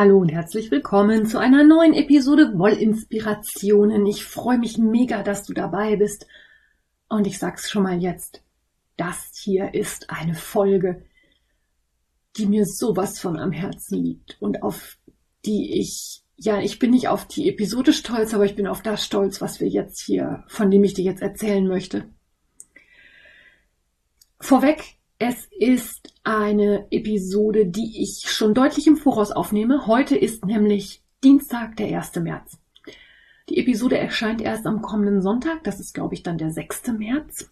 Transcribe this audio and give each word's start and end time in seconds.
Hallo 0.00 0.18
und 0.18 0.28
herzlich 0.28 0.70
willkommen 0.70 1.26
zu 1.26 1.38
einer 1.40 1.64
neuen 1.64 1.92
Episode 1.92 2.56
Wollinspirationen. 2.56 4.06
Ich 4.06 4.24
freue 4.24 4.56
mich 4.56 4.78
mega, 4.78 5.24
dass 5.24 5.42
du 5.42 5.52
dabei 5.52 5.96
bist. 5.96 6.28
Und 7.08 7.26
ich 7.26 7.40
sag's 7.40 7.68
schon 7.68 7.82
mal 7.82 8.00
jetzt. 8.00 8.44
Das 8.96 9.32
hier 9.42 9.74
ist 9.74 10.08
eine 10.08 10.36
Folge, 10.36 11.04
die 12.36 12.46
mir 12.46 12.64
sowas 12.64 13.18
von 13.18 13.40
am 13.40 13.50
Herzen 13.50 14.04
liegt 14.04 14.36
und 14.40 14.62
auf 14.62 14.98
die 15.44 15.80
ich, 15.80 16.22
ja, 16.36 16.60
ich 16.60 16.78
bin 16.78 16.92
nicht 16.92 17.08
auf 17.08 17.26
die 17.26 17.48
Episode 17.48 17.92
stolz, 17.92 18.34
aber 18.34 18.44
ich 18.44 18.54
bin 18.54 18.68
auf 18.68 18.82
das 18.82 19.04
stolz, 19.04 19.40
was 19.40 19.58
wir 19.58 19.66
jetzt 19.66 20.00
hier, 20.00 20.44
von 20.46 20.70
dem 20.70 20.84
ich 20.84 20.94
dir 20.94 21.06
jetzt 21.06 21.22
erzählen 21.22 21.66
möchte. 21.66 22.08
Vorweg, 24.38 24.80
es 25.18 25.48
ist 25.58 26.07
eine 26.24 26.86
Episode, 26.90 27.66
die 27.66 28.02
ich 28.02 28.30
schon 28.30 28.54
deutlich 28.54 28.86
im 28.86 28.96
Voraus 28.96 29.30
aufnehme. 29.30 29.86
Heute 29.86 30.16
ist 30.16 30.44
nämlich 30.44 31.02
Dienstag, 31.24 31.76
der 31.76 31.98
1. 31.98 32.16
März. 32.16 32.58
Die 33.48 33.58
Episode 33.58 33.98
erscheint 33.98 34.40
erst 34.40 34.66
am 34.66 34.82
kommenden 34.82 35.22
Sonntag. 35.22 35.64
Das 35.64 35.80
ist, 35.80 35.94
glaube 35.94 36.14
ich, 36.14 36.22
dann 36.22 36.38
der 36.38 36.50
6. 36.50 36.88
März. 36.88 37.50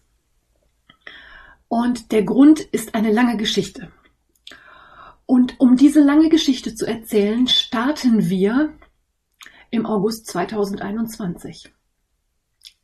Und 1.67 2.11
der 2.11 2.23
Grund 2.23 2.59
ist 2.59 2.95
eine 2.95 3.11
lange 3.11 3.37
Geschichte. 3.37 3.91
Und 5.25 5.59
um 5.59 5.75
diese 5.75 6.01
lange 6.01 6.29
Geschichte 6.29 6.75
zu 6.75 6.85
erzählen, 6.85 7.47
starten 7.47 8.29
wir 8.29 8.73
im 9.71 9.85
August 9.85 10.27
2021. 10.27 11.73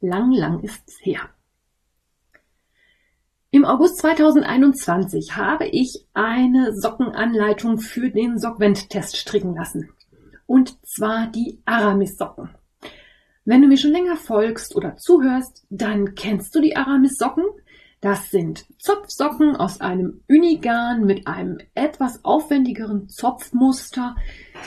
Lang, 0.01 0.31
lang 0.33 0.59
ist's 0.61 0.97
her. 1.01 1.29
Im 3.53 3.65
August 3.65 3.99
2021 3.99 5.37
habe 5.37 5.67
ich 5.67 6.07
eine 6.15 6.75
Sockenanleitung 6.75 7.77
für 7.77 8.09
den 8.09 8.39
Sockvent-Test 8.39 9.15
stricken 9.15 9.53
lassen. 9.53 9.91
Und 10.47 10.83
zwar 10.83 11.27
die 11.27 11.61
Aramis-Socken. 11.65 12.49
Wenn 13.45 13.61
du 13.61 13.67
mir 13.67 13.77
schon 13.77 13.91
länger 13.91 14.15
folgst 14.15 14.75
oder 14.75 14.95
zuhörst, 14.95 15.67
dann 15.69 16.15
kennst 16.15 16.55
du 16.55 16.61
die 16.61 16.75
Aramis-Socken. 16.75 17.43
Das 18.01 18.31
sind 18.31 18.65
Zopfsocken 18.79 19.55
aus 19.55 19.81
einem 19.81 20.21
Unigarn 20.27 21.05
mit 21.05 21.27
einem 21.27 21.59
etwas 21.75 22.25
aufwendigeren 22.25 23.07
Zopfmuster, 23.07 24.15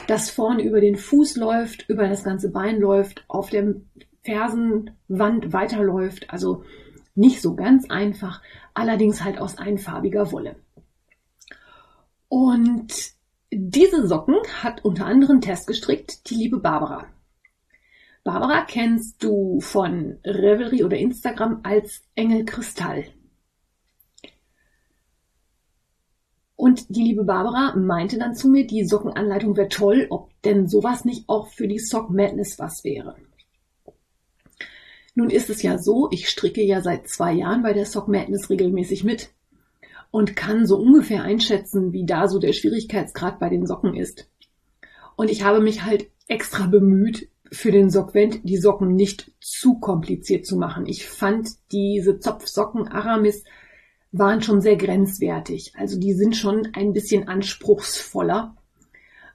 das 0.07 0.31
vorne 0.31 0.63
über 0.63 0.81
den 0.81 0.95
Fuß 0.95 1.35
läuft, 1.35 1.89
über 1.89 2.07
das 2.07 2.23
ganze 2.23 2.53
Bein 2.53 2.79
läuft, 2.79 3.25
auf 3.27 3.51
der 3.51 3.75
Fersenwand 4.23 5.53
weiterläuft. 5.53 6.31
Also 6.31 6.63
nicht 7.17 7.41
so 7.43 7.55
ganz 7.55 7.91
einfach, 7.91 8.43
allerdings 8.75 9.25
halt 9.25 9.39
aus 9.39 9.59
einfarbiger 9.59 10.33
Wolle. 10.33 10.57
Und 12.29 12.93
diese 13.51 14.07
Socken 14.07 14.37
hat 14.63 14.85
unter 14.85 15.07
anderem 15.07 15.41
Test 15.41 15.67
gestrickt 15.67 16.29
die 16.31 16.35
liebe 16.35 16.59
Barbara. 16.59 17.07
Barbara 18.25 18.65
kennst 18.65 19.23
du 19.23 19.61
von 19.61 20.19
Revelry 20.25 20.83
oder 20.83 20.97
Instagram 20.97 21.61
als 21.63 22.03
Engel 22.17 22.45
Kristall. 22.45 23.05
Und 26.57 26.89
die 26.89 27.03
liebe 27.03 27.23
Barbara 27.23 27.77
meinte 27.77 28.19
dann 28.19 28.35
zu 28.35 28.49
mir, 28.49 28.67
die 28.67 28.85
Sockenanleitung 28.85 29.57
wäre 29.57 29.69
toll, 29.69 30.07
ob 30.11 30.31
denn 30.43 30.67
sowas 30.67 31.05
nicht 31.05 31.29
auch 31.29 31.49
für 31.49 31.69
die 31.69 31.79
Sock 31.79 32.11
Madness 32.11 32.59
was 32.59 32.83
wäre. 32.83 33.15
Nun 35.17 35.31
ist 35.31 35.49
es 35.49 35.63
ja 35.63 35.79
so, 35.79 36.09
ich 36.11 36.29
stricke 36.29 36.63
ja 36.63 36.83
seit 36.83 37.09
zwei 37.09 37.33
Jahren 37.33 37.63
bei 37.63 37.73
der 37.73 37.87
Sock 37.87 38.07
Madness 38.07 38.51
regelmäßig 38.51 39.03
mit 39.03 39.31
und 40.11 40.37
kann 40.37 40.67
so 40.67 40.77
ungefähr 40.77 41.23
einschätzen, 41.23 41.95
wie 41.95 42.05
da 42.05 42.29
so 42.29 42.39
der 42.39 42.53
Schwierigkeitsgrad 42.53 43.41
bei 43.41 43.49
den 43.49 43.67
Socken 43.67 43.95
ist. 43.95 44.29
Und 45.17 45.31
ich 45.31 45.43
habe 45.43 45.61
mich 45.61 45.85
halt 45.85 46.11
extra 46.29 46.67
bemüht, 46.67 47.31
für 47.51 47.73
den 47.73 47.89
Sockvent 47.89 48.41
die 48.45 48.59
Socken 48.59 48.95
nicht 48.95 49.33
zu 49.41 49.79
kompliziert 49.79 50.45
zu 50.45 50.59
machen. 50.59 50.85
Ich 50.85 51.07
fand 51.07 51.49
diese 51.73 52.19
Zopfsocken 52.19 52.87
Aramis 52.87 53.43
waren 54.13 54.43
schon 54.43 54.61
sehr 54.61 54.77
grenzwertig. 54.77 55.73
Also 55.77 55.99
die 55.99 56.13
sind 56.13 56.37
schon 56.37 56.69
ein 56.75 56.93
bisschen 56.93 57.27
anspruchsvoller. 57.27 58.55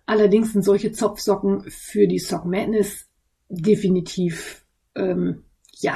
Allerdings 0.05 0.53
sind 0.53 0.63
solche 0.63 0.91
Zopfsocken 0.91 1.63
für 1.69 2.07
die 2.07 2.19
Sock 2.19 2.45
Madness 2.45 3.07
definitiv 3.49 4.63
ähm, 4.93 5.45
ja, 5.81 5.95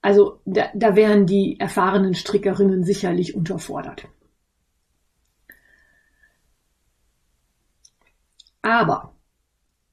also 0.00 0.40
da, 0.44 0.68
da 0.74 0.96
wären 0.96 1.26
die 1.26 1.58
erfahrenen 1.58 2.14
Strickerinnen 2.14 2.84
sicherlich 2.84 3.34
unterfordert. 3.34 4.08
Aber, 8.62 9.14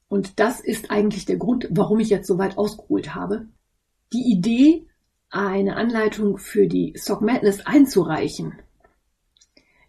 und 0.08 0.38
das 0.38 0.60
ist 0.60 0.90
eigentlich 0.90 1.24
der 1.24 1.36
Grund, 1.36 1.68
warum 1.70 2.00
ich 2.00 2.10
jetzt 2.10 2.26
so 2.26 2.38
weit 2.38 2.58
ausgeholt 2.58 3.14
habe, 3.14 3.46
die 4.12 4.30
Idee, 4.32 4.86
eine 5.30 5.76
Anleitung 5.76 6.38
für 6.38 6.66
die 6.68 6.94
Sock 6.96 7.20
Madness 7.20 7.66
einzureichen, 7.66 8.60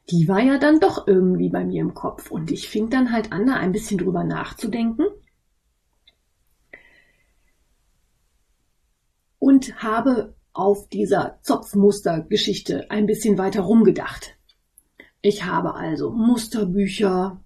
die 0.10 0.28
war 0.28 0.40
ja 0.40 0.58
dann 0.58 0.80
doch 0.80 1.08
irgendwie 1.08 1.50
bei 1.50 1.64
mir 1.64 1.82
im 1.82 1.94
Kopf. 1.94 2.32
Und 2.32 2.50
ich 2.50 2.70
fing 2.70 2.90
dann 2.90 3.12
halt 3.12 3.32
an, 3.32 3.46
da 3.46 3.54
ein 3.56 3.72
bisschen 3.72 3.98
drüber 3.98 4.24
nachzudenken 4.24 5.06
und 9.48 9.82
habe 9.82 10.36
auf 10.52 10.90
dieser 10.90 11.40
Zopfmustergeschichte 11.42 12.92
ein 12.92 13.06
bisschen 13.06 13.38
weiter 13.38 13.62
rumgedacht. 13.62 14.38
Ich 15.22 15.46
habe 15.46 15.76
also 15.76 16.12
Musterbücher 16.12 17.42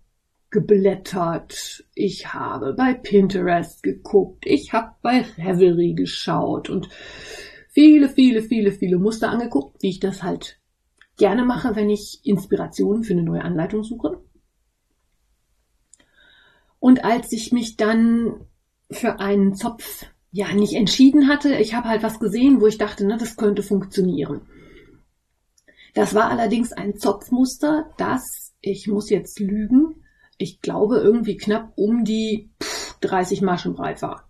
geblättert, 0.49 1.85
ich 1.93 2.33
habe 2.33 2.73
bei 2.73 2.95
Pinterest 2.95 3.83
geguckt, 3.83 4.47
ich 4.47 4.73
habe 4.73 4.95
bei 5.03 5.23
Revelry 5.37 5.93
geschaut 5.93 6.71
und 6.71 6.89
viele, 7.69 8.09
viele, 8.09 8.41
viele, 8.41 8.71
viele 8.71 8.97
Muster 8.97 9.29
angeguckt, 9.29 9.83
wie 9.83 9.89
ich 9.89 9.99
das 9.99 10.23
halt 10.23 10.59
gerne 11.17 11.45
mache, 11.45 11.75
wenn 11.75 11.91
ich 11.91 12.21
Inspirationen 12.23 13.03
für 13.03 13.13
eine 13.13 13.23
neue 13.23 13.43
Anleitung 13.43 13.83
suche. 13.83 14.23
Und 16.79 17.05
als 17.05 17.31
ich 17.31 17.51
mich 17.51 17.77
dann 17.77 18.47
für 18.89 19.19
einen 19.19 19.53
Zopf 19.53 20.07
ja 20.31 20.53
nicht 20.53 20.73
entschieden 20.73 21.27
hatte. 21.27 21.55
Ich 21.55 21.73
habe 21.73 21.89
halt 21.89 22.03
was 22.03 22.19
gesehen, 22.19 22.61
wo 22.61 22.67
ich 22.67 22.77
dachte, 22.77 23.05
na, 23.05 23.17
das 23.17 23.35
könnte 23.35 23.63
funktionieren. 23.63 24.41
Das 25.93 26.15
war 26.15 26.29
allerdings 26.29 26.71
ein 26.71 26.95
Zopfmuster, 26.95 27.91
das, 27.97 28.53
ich 28.61 28.87
muss 28.87 29.09
jetzt 29.09 29.39
lügen, 29.39 30.03
ich 30.37 30.61
glaube 30.61 30.97
irgendwie 30.97 31.35
knapp 31.35 31.73
um 31.75 32.05
die 32.05 32.49
30 33.01 33.41
Maschen 33.41 33.73
breit 33.73 34.01
war. 34.01 34.29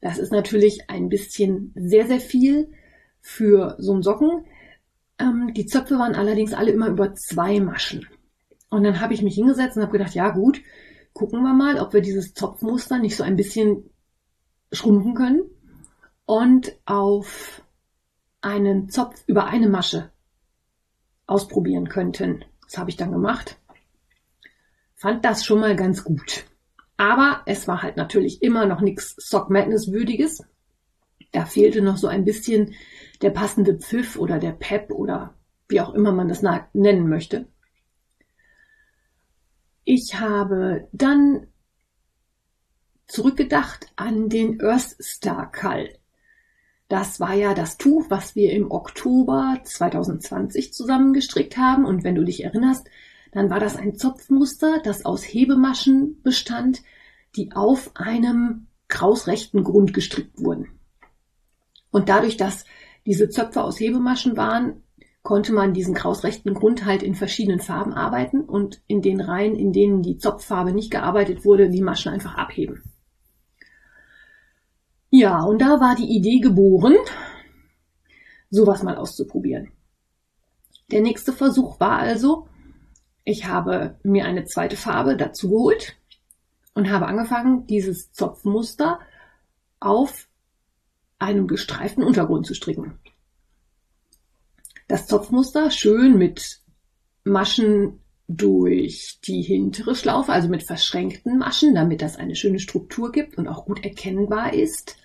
Das 0.00 0.18
ist 0.18 0.32
natürlich 0.32 0.90
ein 0.90 1.08
bisschen 1.08 1.72
sehr, 1.76 2.06
sehr 2.06 2.20
viel 2.20 2.72
für 3.20 3.76
so 3.78 3.92
einen 3.92 4.02
Socken. 4.02 4.44
Ähm, 5.18 5.52
die 5.54 5.66
Zöpfe 5.66 5.98
waren 5.98 6.14
allerdings 6.14 6.52
alle 6.52 6.72
immer 6.72 6.88
über 6.88 7.14
zwei 7.14 7.60
Maschen. 7.60 8.06
Und 8.68 8.82
dann 8.82 9.00
habe 9.00 9.14
ich 9.14 9.22
mich 9.22 9.36
hingesetzt 9.36 9.76
und 9.76 9.82
habe 9.82 9.96
gedacht, 9.96 10.14
ja 10.14 10.30
gut, 10.30 10.60
gucken 11.12 11.42
wir 11.42 11.54
mal, 11.54 11.78
ob 11.78 11.94
wir 11.94 12.00
dieses 12.00 12.34
Zopfmuster 12.34 12.98
nicht 12.98 13.16
so 13.16 13.22
ein 13.22 13.36
bisschen 13.36 13.88
schrumpfen 14.74 15.14
können 15.14 15.42
und 16.26 16.76
auf 16.84 17.62
einen 18.40 18.88
Zopf 18.90 19.22
über 19.26 19.46
eine 19.46 19.68
Masche 19.68 20.10
ausprobieren 21.26 21.88
könnten. 21.88 22.44
Das 22.64 22.78
habe 22.78 22.90
ich 22.90 22.96
dann 22.96 23.12
gemacht. 23.12 23.58
Fand 24.94 25.24
das 25.24 25.44
schon 25.44 25.60
mal 25.60 25.76
ganz 25.76 26.04
gut. 26.04 26.44
Aber 26.96 27.42
es 27.46 27.66
war 27.66 27.82
halt 27.82 27.96
natürlich 27.96 28.42
immer 28.42 28.66
noch 28.66 28.80
nichts 28.80 29.14
Sock 29.16 29.50
Madness 29.50 29.90
würdiges. 29.90 30.44
Da 31.32 31.44
fehlte 31.46 31.82
noch 31.82 31.96
so 31.96 32.06
ein 32.06 32.24
bisschen 32.24 32.74
der 33.22 33.30
passende 33.30 33.74
Pfiff 33.74 34.16
oder 34.16 34.38
der 34.38 34.52
Pep 34.52 34.90
oder 34.90 35.34
wie 35.68 35.80
auch 35.80 35.94
immer 35.94 36.12
man 36.12 36.28
das 36.28 36.42
nennen 36.72 37.08
möchte. 37.08 37.48
Ich 39.84 40.18
habe 40.18 40.88
dann 40.92 41.46
zurückgedacht 43.14 43.86
an 43.94 44.28
den 44.28 44.60
Earth 44.60 44.96
Star 45.00 45.50
Call. 45.50 45.90
Das 46.88 47.20
war 47.20 47.32
ja 47.34 47.54
das 47.54 47.78
Tuch, 47.78 48.06
was 48.08 48.34
wir 48.34 48.52
im 48.52 48.72
Oktober 48.72 49.60
2020 49.62 50.74
zusammengestrickt 50.74 51.56
haben. 51.56 51.84
Und 51.84 52.02
wenn 52.02 52.16
du 52.16 52.24
dich 52.24 52.42
erinnerst, 52.42 52.88
dann 53.30 53.50
war 53.50 53.60
das 53.60 53.76
ein 53.76 53.94
Zopfmuster, 53.94 54.80
das 54.82 55.04
aus 55.04 55.22
Hebemaschen 55.22 56.22
bestand, 56.22 56.82
die 57.36 57.52
auf 57.52 57.92
einem 57.94 58.66
krausrechten 58.88 59.62
Grund 59.62 59.94
gestrickt 59.94 60.40
wurden. 60.40 60.68
Und 61.92 62.08
dadurch, 62.08 62.36
dass 62.36 62.64
diese 63.06 63.28
Zöpfe 63.28 63.62
aus 63.62 63.78
Hebemaschen 63.78 64.36
waren, 64.36 64.82
konnte 65.22 65.52
man 65.52 65.72
diesen 65.72 65.94
krausrechten 65.94 66.52
Grund 66.52 66.84
halt 66.84 67.04
in 67.04 67.14
verschiedenen 67.14 67.60
Farben 67.60 67.92
arbeiten 67.92 68.40
und 68.40 68.82
in 68.88 69.02
den 69.02 69.20
Reihen, 69.20 69.54
in 69.54 69.72
denen 69.72 70.02
die 70.02 70.18
Zopffarbe 70.18 70.72
nicht 70.72 70.90
gearbeitet 70.90 71.44
wurde, 71.44 71.70
die 71.70 71.80
Maschen 71.80 72.12
einfach 72.12 72.34
abheben. 72.34 72.82
Ja, 75.16 75.44
und 75.44 75.60
da 75.60 75.78
war 75.78 75.94
die 75.94 76.08
Idee 76.08 76.40
geboren, 76.40 76.96
sowas 78.50 78.82
mal 78.82 78.96
auszuprobieren. 78.96 79.70
Der 80.90 81.02
nächste 81.02 81.32
Versuch 81.32 81.78
war 81.78 82.00
also, 82.00 82.48
ich 83.22 83.46
habe 83.46 83.96
mir 84.02 84.24
eine 84.24 84.44
zweite 84.44 84.76
Farbe 84.76 85.16
dazu 85.16 85.50
geholt 85.50 85.94
und 86.74 86.90
habe 86.90 87.06
angefangen, 87.06 87.64
dieses 87.68 88.10
Zopfmuster 88.10 88.98
auf 89.78 90.26
einem 91.20 91.46
gestreiften 91.46 92.02
Untergrund 92.02 92.44
zu 92.44 92.54
stricken. 92.54 92.98
Das 94.88 95.06
Zopfmuster 95.06 95.70
schön 95.70 96.18
mit 96.18 96.58
Maschen 97.22 98.00
durch 98.26 99.20
die 99.24 99.42
hintere 99.42 99.94
Schlaufe, 99.94 100.32
also 100.32 100.48
mit 100.48 100.64
verschränkten 100.64 101.38
Maschen, 101.38 101.72
damit 101.76 102.02
das 102.02 102.16
eine 102.16 102.34
schöne 102.34 102.58
Struktur 102.58 103.12
gibt 103.12 103.38
und 103.38 103.46
auch 103.46 103.64
gut 103.64 103.84
erkennbar 103.84 104.54
ist. 104.54 104.96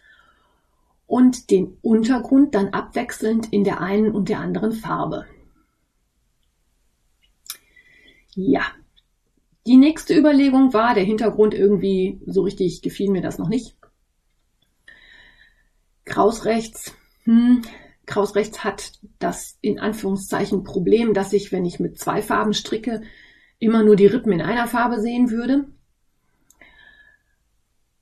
Und 1.10 1.50
den 1.50 1.76
Untergrund 1.82 2.54
dann 2.54 2.68
abwechselnd 2.68 3.52
in 3.52 3.64
der 3.64 3.82
einen 3.82 4.12
und 4.12 4.30
der 4.30 4.42
anderen 4.42 4.74
Farbe. 4.74 5.26
Ja. 8.36 8.62
Die 9.66 9.78
nächste 9.78 10.16
Überlegung 10.16 10.72
war, 10.72 10.94
der 10.94 11.04
Hintergrund 11.04 11.56
irgendwie, 11.56 12.22
so 12.28 12.44
richtig 12.44 12.84
gefiel 12.84 13.10
mir 13.10 13.24
das 13.24 13.40
noch 13.40 13.50
nicht. 13.50 13.76
Kraus 16.06 16.46
rechts, 16.46 16.94
hm, 17.24 17.64
Kraus 18.06 18.36
rechts 18.36 18.64
hat 18.64 18.92
das 19.18 19.58
in 19.62 19.80
Anführungszeichen 19.80 20.64
Problem, 20.64 21.16
dass 21.16 21.34
ich, 21.34 21.52
wenn 21.52 21.66
ich 21.66 21.80
mit 21.80 21.98
zwei 21.98 22.22
Farben 22.22 22.54
stricke, 22.54 23.02
immer 23.58 23.82
nur 23.82 23.96
die 23.96 24.06
Rippen 24.06 24.32
in 24.32 24.42
einer 24.42 24.68
Farbe 24.68 25.02
sehen 25.02 25.32
würde. 25.32 25.66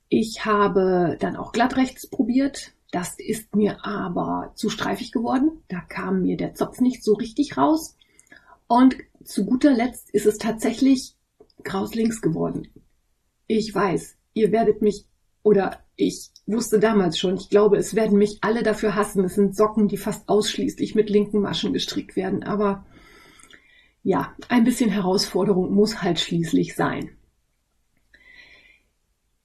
Ich 0.09 0.43
habe 0.43 1.15
dann 1.21 1.37
auch 1.37 1.53
glatt 1.53 1.77
rechts 1.77 2.05
probiert. 2.09 2.73
Das 2.91 3.15
ist 3.19 3.55
mir 3.55 3.85
aber 3.85 4.53
zu 4.55 4.69
streifig 4.69 5.11
geworden. 5.11 5.63
Da 5.67 5.81
kam 5.81 6.21
mir 6.21 6.37
der 6.37 6.55
Zopf 6.55 6.79
nicht 6.79 7.03
so 7.03 7.13
richtig 7.13 7.57
raus. 7.57 7.97
Und 8.67 8.95
zu 9.23 9.45
guter 9.45 9.73
Letzt 9.73 10.09
ist 10.11 10.25
es 10.25 10.37
tatsächlich 10.37 11.15
Kraus 11.63 11.95
links 11.95 12.21
geworden. 12.21 12.67
Ich 13.47 13.73
weiß, 13.73 14.15
ihr 14.33 14.51
werdet 14.51 14.81
mich 14.81 15.05
oder 15.43 15.79
ich 15.95 16.29
wusste 16.45 16.79
damals 16.79 17.17
schon, 17.17 17.35
ich 17.35 17.49
glaube, 17.49 17.77
es 17.77 17.95
werden 17.95 18.17
mich 18.17 18.39
alle 18.41 18.63
dafür 18.63 18.95
hassen. 18.95 19.23
Es 19.23 19.35
sind 19.35 19.55
Socken, 19.55 19.87
die 19.87 19.97
fast 19.97 20.29
ausschließlich 20.29 20.95
mit 20.95 21.09
linken 21.09 21.41
Maschen 21.41 21.73
gestrickt 21.73 22.15
werden. 22.15 22.43
Aber 22.43 22.85
ja, 24.03 24.33
ein 24.47 24.63
bisschen 24.63 24.89
Herausforderung 24.89 25.73
muss 25.73 26.01
halt 26.01 26.19
schließlich 26.19 26.75
sein. 26.75 27.17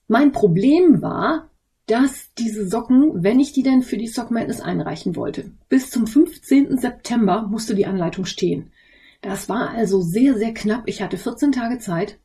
Mein 0.07 0.31
Problem 0.31 1.01
war, 1.01 1.49
dass 1.87 2.33
diese 2.35 2.67
Socken, 2.67 3.23
wenn 3.23 3.39
ich 3.39 3.51
die 3.51 3.63
denn 3.63 3.81
für 3.81 3.97
die 3.97 4.07
Sock 4.07 4.31
Madness 4.31 4.61
einreichen 4.61 5.15
wollte, 5.15 5.51
bis 5.69 5.89
zum 5.89 6.07
15. 6.07 6.77
September 6.77 7.47
musste 7.49 7.75
die 7.75 7.85
Anleitung 7.85 8.25
stehen. 8.25 8.71
Das 9.21 9.49
war 9.49 9.69
also 9.69 10.01
sehr, 10.01 10.37
sehr 10.37 10.53
knapp. 10.53 10.83
Ich 10.85 11.01
hatte 11.01 11.17
14 11.17 11.51
Tage 11.51 11.79
Zeit. 11.79 12.19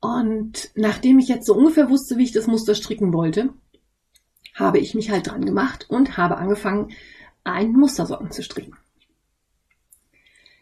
Und 0.00 0.70
nachdem 0.74 1.18
ich 1.18 1.28
jetzt 1.28 1.46
so 1.46 1.54
ungefähr 1.54 1.90
wusste, 1.90 2.16
wie 2.16 2.24
ich 2.24 2.32
das 2.32 2.46
Muster 2.46 2.74
stricken 2.74 3.12
wollte, 3.12 3.50
habe 4.54 4.78
ich 4.78 4.94
mich 4.94 5.10
halt 5.10 5.28
dran 5.28 5.44
gemacht 5.44 5.86
und 5.88 6.16
habe 6.16 6.36
angefangen, 6.36 6.92
einen 7.44 7.72
Mustersocken 7.72 8.30
zu 8.30 8.42
stricken. 8.42 8.76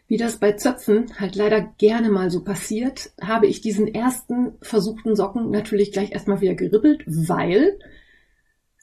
Wie 0.07 0.17
das 0.17 0.37
bei 0.37 0.53
Zöpfen 0.53 1.19
halt 1.19 1.35
leider 1.35 1.61
gerne 1.77 2.09
mal 2.09 2.31
so 2.31 2.43
passiert, 2.43 3.11
habe 3.21 3.47
ich 3.47 3.59
diesen 3.59 3.93
ersten 3.93 4.53
versuchten 4.61 5.15
Socken 5.15 5.51
natürlich 5.51 5.91
gleich 5.91 6.11
erstmal 6.11 6.39
wieder 6.39 6.55
geribbelt, 6.55 7.03
weil 7.05 7.77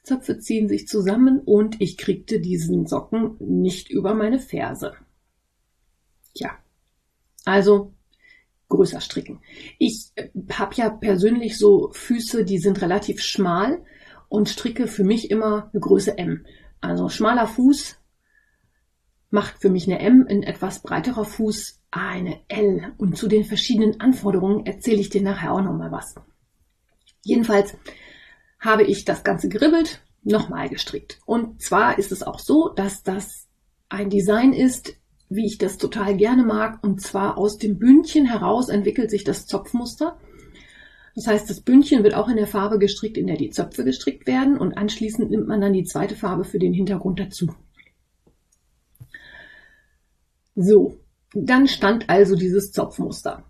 Zöpfe 0.02 0.38
ziehen 0.38 0.68
sich 0.68 0.86
zusammen 0.86 1.40
und 1.40 1.80
ich 1.80 1.96
kriegte 1.96 2.40
diesen 2.40 2.86
Socken 2.86 3.36
nicht 3.38 3.90
über 3.90 4.14
meine 4.14 4.38
Ferse. 4.38 4.92
Ja, 6.34 6.58
also 7.46 7.94
größer 8.68 9.00
stricken. 9.00 9.40
Ich 9.78 10.10
äh, 10.16 10.28
habe 10.52 10.74
ja 10.74 10.90
persönlich 10.90 11.56
so 11.56 11.90
Füße, 11.92 12.44
die 12.44 12.58
sind 12.58 12.82
relativ 12.82 13.22
schmal 13.22 13.82
und 14.28 14.50
stricke 14.50 14.88
für 14.88 15.04
mich 15.04 15.30
immer 15.30 15.70
eine 15.72 15.80
Größe 15.80 16.18
M. 16.18 16.44
Also 16.80 17.08
schmaler 17.08 17.46
Fuß 17.46 17.96
macht 19.34 19.60
für 19.60 19.68
mich 19.68 19.90
eine 19.90 19.98
M, 19.98 20.26
ein 20.28 20.44
etwas 20.44 20.80
breiterer 20.80 21.24
Fuß 21.24 21.80
eine 21.90 22.38
L. 22.46 22.92
Und 22.96 23.18
zu 23.18 23.26
den 23.26 23.44
verschiedenen 23.44 24.00
Anforderungen 24.00 24.64
erzähle 24.64 25.00
ich 25.00 25.10
dir 25.10 25.22
nachher 25.22 25.52
auch 25.52 25.60
nochmal 25.60 25.90
was. 25.90 26.14
Jedenfalls 27.22 27.76
habe 28.60 28.84
ich 28.84 29.04
das 29.04 29.24
Ganze 29.24 29.48
geribbelt, 29.48 30.02
nochmal 30.22 30.68
gestrickt. 30.68 31.18
Und 31.26 31.60
zwar 31.60 31.98
ist 31.98 32.12
es 32.12 32.22
auch 32.22 32.38
so, 32.38 32.68
dass 32.68 33.02
das 33.02 33.48
ein 33.88 34.08
Design 34.08 34.52
ist, 34.52 34.94
wie 35.28 35.46
ich 35.46 35.58
das 35.58 35.78
total 35.78 36.16
gerne 36.16 36.44
mag. 36.44 36.78
Und 36.84 37.00
zwar 37.00 37.36
aus 37.36 37.58
dem 37.58 37.80
Bündchen 37.80 38.26
heraus 38.26 38.68
entwickelt 38.68 39.10
sich 39.10 39.24
das 39.24 39.46
Zopfmuster. 39.46 40.16
Das 41.16 41.26
heißt, 41.26 41.50
das 41.50 41.60
Bündchen 41.60 42.04
wird 42.04 42.14
auch 42.14 42.28
in 42.28 42.36
der 42.36 42.46
Farbe 42.46 42.78
gestrickt, 42.78 43.18
in 43.18 43.26
der 43.26 43.36
die 43.36 43.50
Zöpfe 43.50 43.82
gestrickt 43.82 44.28
werden. 44.28 44.56
Und 44.58 44.78
anschließend 44.78 45.28
nimmt 45.30 45.48
man 45.48 45.60
dann 45.60 45.72
die 45.72 45.84
zweite 45.84 46.14
Farbe 46.14 46.44
für 46.44 46.60
den 46.60 46.72
Hintergrund 46.72 47.18
dazu. 47.18 47.52
So, 50.54 51.00
dann 51.32 51.66
stand 51.66 52.08
also 52.08 52.36
dieses 52.36 52.72
Zopfmuster. 52.72 53.44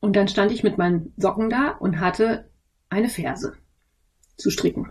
Und 0.00 0.16
dann 0.16 0.26
stand 0.26 0.50
ich 0.50 0.64
mit 0.64 0.78
meinen 0.78 1.12
Socken 1.16 1.48
da 1.48 1.70
und 1.70 2.00
hatte 2.00 2.50
eine 2.88 3.08
Ferse 3.08 3.54
zu 4.36 4.50
stricken. 4.50 4.90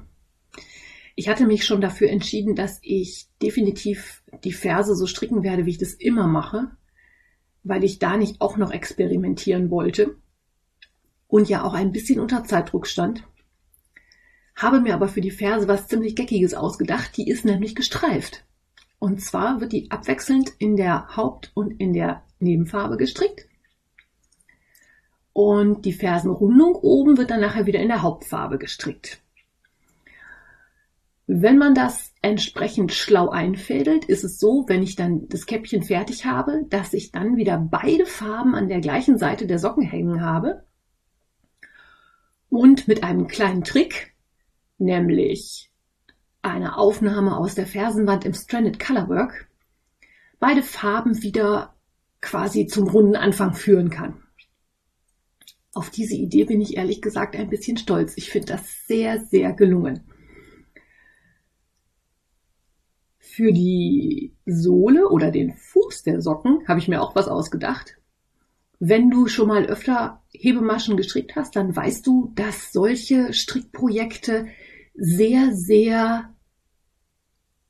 Ich 1.16 1.28
hatte 1.28 1.46
mich 1.46 1.66
schon 1.66 1.82
dafür 1.82 2.10
entschieden, 2.10 2.56
dass 2.56 2.80
ich 2.82 3.28
definitiv 3.42 4.24
die 4.44 4.54
Verse 4.54 4.96
so 4.96 5.06
stricken 5.06 5.44
werde, 5.44 5.66
wie 5.66 5.72
ich 5.72 5.78
das 5.78 5.94
immer 5.94 6.28
mache, 6.28 6.72
weil 7.64 7.84
ich 7.84 8.00
da 8.00 8.16
nicht 8.16 8.40
auch 8.40 8.58
noch 8.58 8.72
experimentieren 8.72 9.70
wollte 9.70 10.16
und 11.28 11.50
ja 11.50 11.64
auch 11.64 11.74
ein 11.74 11.92
bisschen 11.92 12.20
unter 12.20 12.46
Zeitdruck 12.46 12.88
stand. 12.88 13.28
Habe 14.56 14.80
mir 14.80 14.94
aber 14.94 15.10
für 15.10 15.22
die 15.22 15.32
Verse 15.32 15.68
was 15.68 15.88
ziemlich 15.88 16.16
Geckiges 16.16 16.54
ausgedacht, 16.54 17.18
die 17.18 17.28
ist 17.28 17.46
nämlich 17.46 17.76
gestreift. 17.76 18.46
Und 19.02 19.20
zwar 19.20 19.60
wird 19.62 19.72
die 19.72 19.90
abwechselnd 19.90 20.54
in 20.60 20.76
der 20.78 21.18
Haupt- 21.18 21.50
und 21.56 21.72
in 21.82 21.92
der 21.92 22.22
Nebenfarbe 22.40 22.98
gestrickt. 22.98 23.48
Und 25.34 25.86
die 25.86 25.94
Fersenrundung 25.94 26.76
oben 26.76 27.18
wird 27.18 27.32
dann 27.32 27.42
nachher 27.42 27.66
wieder 27.66 27.80
in 27.80 27.88
der 27.88 28.04
Hauptfarbe 28.04 28.60
gestrickt. 28.60 29.20
Wenn 31.26 31.58
man 31.58 31.74
das 31.74 32.14
entsprechend 32.22 32.94
schlau 32.94 33.30
einfädelt, 33.30 34.06
ist 34.06 34.24
es 34.24 34.38
so, 34.38 34.66
wenn 34.68 34.84
ich 34.84 34.96
dann 34.96 35.28
das 35.30 35.48
Käppchen 35.48 35.82
fertig 35.82 36.26
habe, 36.26 36.68
dass 36.70 36.94
ich 36.94 37.12
dann 37.12 37.38
wieder 37.38 37.58
beide 37.58 38.06
Farben 38.06 38.54
an 38.54 38.70
der 38.70 38.82
gleichen 38.82 39.18
Seite 39.18 39.48
der 39.48 39.58
Socken 39.58 39.84
hängen 39.84 40.22
habe. 40.22 40.64
Und 42.50 42.88
mit 42.88 43.04
einem 43.04 43.26
kleinen 43.26 43.64
Trick, 43.64 44.14
nämlich 44.78 45.71
einer 46.42 46.78
Aufnahme 46.78 47.38
aus 47.38 47.56
der 47.56 47.68
Fersenwand 47.68 48.26
im 48.26 48.34
Stranded 48.34 48.80
Colorwork, 48.80 49.48
beide 50.40 50.64
Farben 50.64 51.22
wieder 51.22 51.76
quasi 52.22 52.68
zum 52.68 52.88
runden 52.88 53.16
Anfang 53.16 53.54
führen 53.54 53.90
kann. 53.90 54.24
Auf 55.74 55.90
diese 55.90 56.16
Idee 56.16 56.46
bin 56.46 56.62
ich 56.62 56.76
ehrlich 56.76 57.02
gesagt 57.02 57.36
ein 57.36 57.50
bisschen 57.50 57.78
stolz. 57.78 58.14
Ich 58.18 58.30
finde 58.30 58.48
das 58.54 58.86
sehr, 58.88 59.24
sehr 59.26 59.54
gelungen. 59.54 60.04
Für 63.18 63.54
die 63.54 64.36
Sohle 64.46 65.08
oder 65.08 65.32
den 65.32 65.54
Fuß 65.54 66.04
der 66.04 66.22
Socken 66.22 66.68
habe 66.68 66.80
ich 66.80 66.90
mir 66.90 67.02
auch 67.02 67.16
was 67.16 67.30
ausgedacht. 67.30 67.98
Wenn 68.80 69.10
du 69.10 69.28
schon 69.28 69.48
mal 69.48 69.66
öfter 69.68 70.22
Hebemaschen 70.32 70.98
gestrickt 70.98 71.36
hast, 71.36 71.56
dann 71.56 71.74
weißt 71.74 72.06
du, 72.06 72.34
dass 72.36 72.74
solche 72.74 73.32
Strickprojekte 73.32 74.48
sehr, 74.94 75.54
sehr 75.54 76.30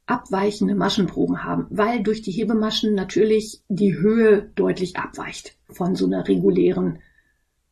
abweichende 0.06 0.76
Maschenproben 0.76 1.44
haben, 1.44 1.68
weil 1.70 2.04
durch 2.04 2.22
die 2.22 2.32
Hebemaschen 2.32 2.94
natürlich 2.94 3.62
die 3.70 3.96
Höhe 3.96 4.52
deutlich 4.56 4.98
abweicht 4.98 5.58
von 5.70 5.96
so 5.96 6.06
einer 6.06 6.28
regulären 6.28 7.00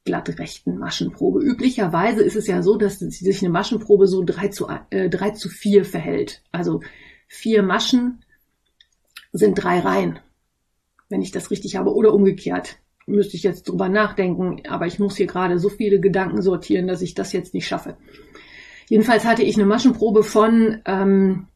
glattrechten 0.05 0.77
Maschenprobe. 0.77 1.41
Üblicherweise 1.41 2.23
ist 2.23 2.35
es 2.35 2.47
ja 2.47 2.63
so, 2.63 2.77
dass 2.77 2.99
sich 2.99 3.41
eine 3.41 3.51
Maschenprobe 3.51 4.07
so 4.07 4.23
3 4.23 4.47
zu, 4.47 4.67
äh, 4.89 5.09
3 5.09 5.31
zu 5.31 5.49
4 5.49 5.83
verhält. 5.85 6.41
Also 6.51 6.81
vier 7.27 7.61
Maschen 7.61 8.23
sind 9.31 9.55
drei 9.55 9.79
Reihen, 9.79 10.19
wenn 11.09 11.21
ich 11.21 11.31
das 11.31 11.51
richtig 11.51 11.75
habe, 11.75 11.93
oder 11.93 12.13
umgekehrt. 12.13 12.77
Müsste 13.05 13.37
ich 13.37 13.43
jetzt 13.43 13.67
drüber 13.67 13.89
nachdenken, 13.89 14.63
aber 14.67 14.87
ich 14.87 14.99
muss 14.99 15.17
hier 15.17 15.27
gerade 15.27 15.59
so 15.59 15.69
viele 15.69 15.99
Gedanken 15.99 16.41
sortieren, 16.41 16.87
dass 16.87 17.01
ich 17.01 17.13
das 17.13 17.31
jetzt 17.33 17.53
nicht 17.53 17.67
schaffe. 17.67 17.97
Jedenfalls 18.89 19.23
hatte 19.23 19.43
ich 19.43 19.55
eine 19.55 19.67
Maschenprobe 19.67 20.23
von 20.23 20.81
ähm, 20.85 21.47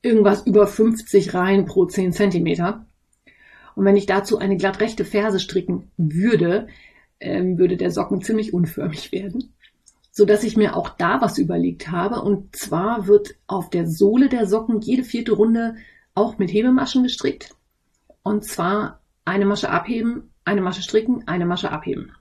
irgendwas 0.00 0.46
über 0.46 0.66
50 0.66 1.34
Reihen 1.34 1.66
pro 1.66 1.84
10 1.84 2.14
Zentimeter. 2.14 2.86
Und 3.74 3.84
wenn 3.84 3.96
ich 3.96 4.06
dazu 4.06 4.38
eine 4.38 4.56
glattrechte 4.56 5.04
Ferse 5.04 5.38
stricken 5.38 5.90
würde, 5.98 6.66
ähm, 7.20 7.58
würde 7.58 7.76
der 7.76 7.90
Socken 7.90 8.22
ziemlich 8.22 8.54
unförmig 8.54 9.12
werden. 9.12 9.52
So 10.12 10.24
dass 10.24 10.42
ich 10.42 10.56
mir 10.56 10.76
auch 10.76 10.88
da 10.88 11.20
was 11.20 11.36
überlegt 11.36 11.90
habe. 11.90 12.22
Und 12.22 12.56
zwar 12.56 13.06
wird 13.06 13.34
auf 13.46 13.68
der 13.68 13.86
Sohle 13.86 14.30
der 14.30 14.46
Socken 14.46 14.80
jede 14.80 15.04
vierte 15.04 15.32
Runde 15.32 15.76
auch 16.14 16.38
mit 16.38 16.50
Hebemaschen 16.50 17.02
gestrickt. 17.02 17.54
Und 18.22 18.46
zwar 18.46 19.02
eine 19.26 19.44
Masche 19.44 19.68
abheben, 19.68 20.32
eine 20.46 20.62
Masche 20.62 20.80
stricken, 20.80 21.28
eine 21.28 21.44
Masche 21.44 21.70
abheben. 21.70 22.12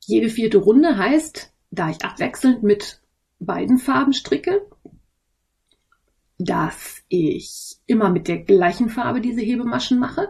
Jede 0.00 0.30
vierte 0.30 0.56
Runde 0.56 0.96
heißt, 0.96 1.52
da 1.78 1.90
ich 1.90 2.04
abwechselnd 2.04 2.62
mit 2.62 3.00
beiden 3.38 3.78
Farben 3.78 4.12
stricke, 4.12 4.66
dass 6.38 7.02
ich 7.08 7.76
immer 7.86 8.10
mit 8.10 8.28
der 8.28 8.38
gleichen 8.38 8.88
Farbe 8.88 9.20
diese 9.20 9.40
Hebemaschen 9.40 9.98
mache. 9.98 10.28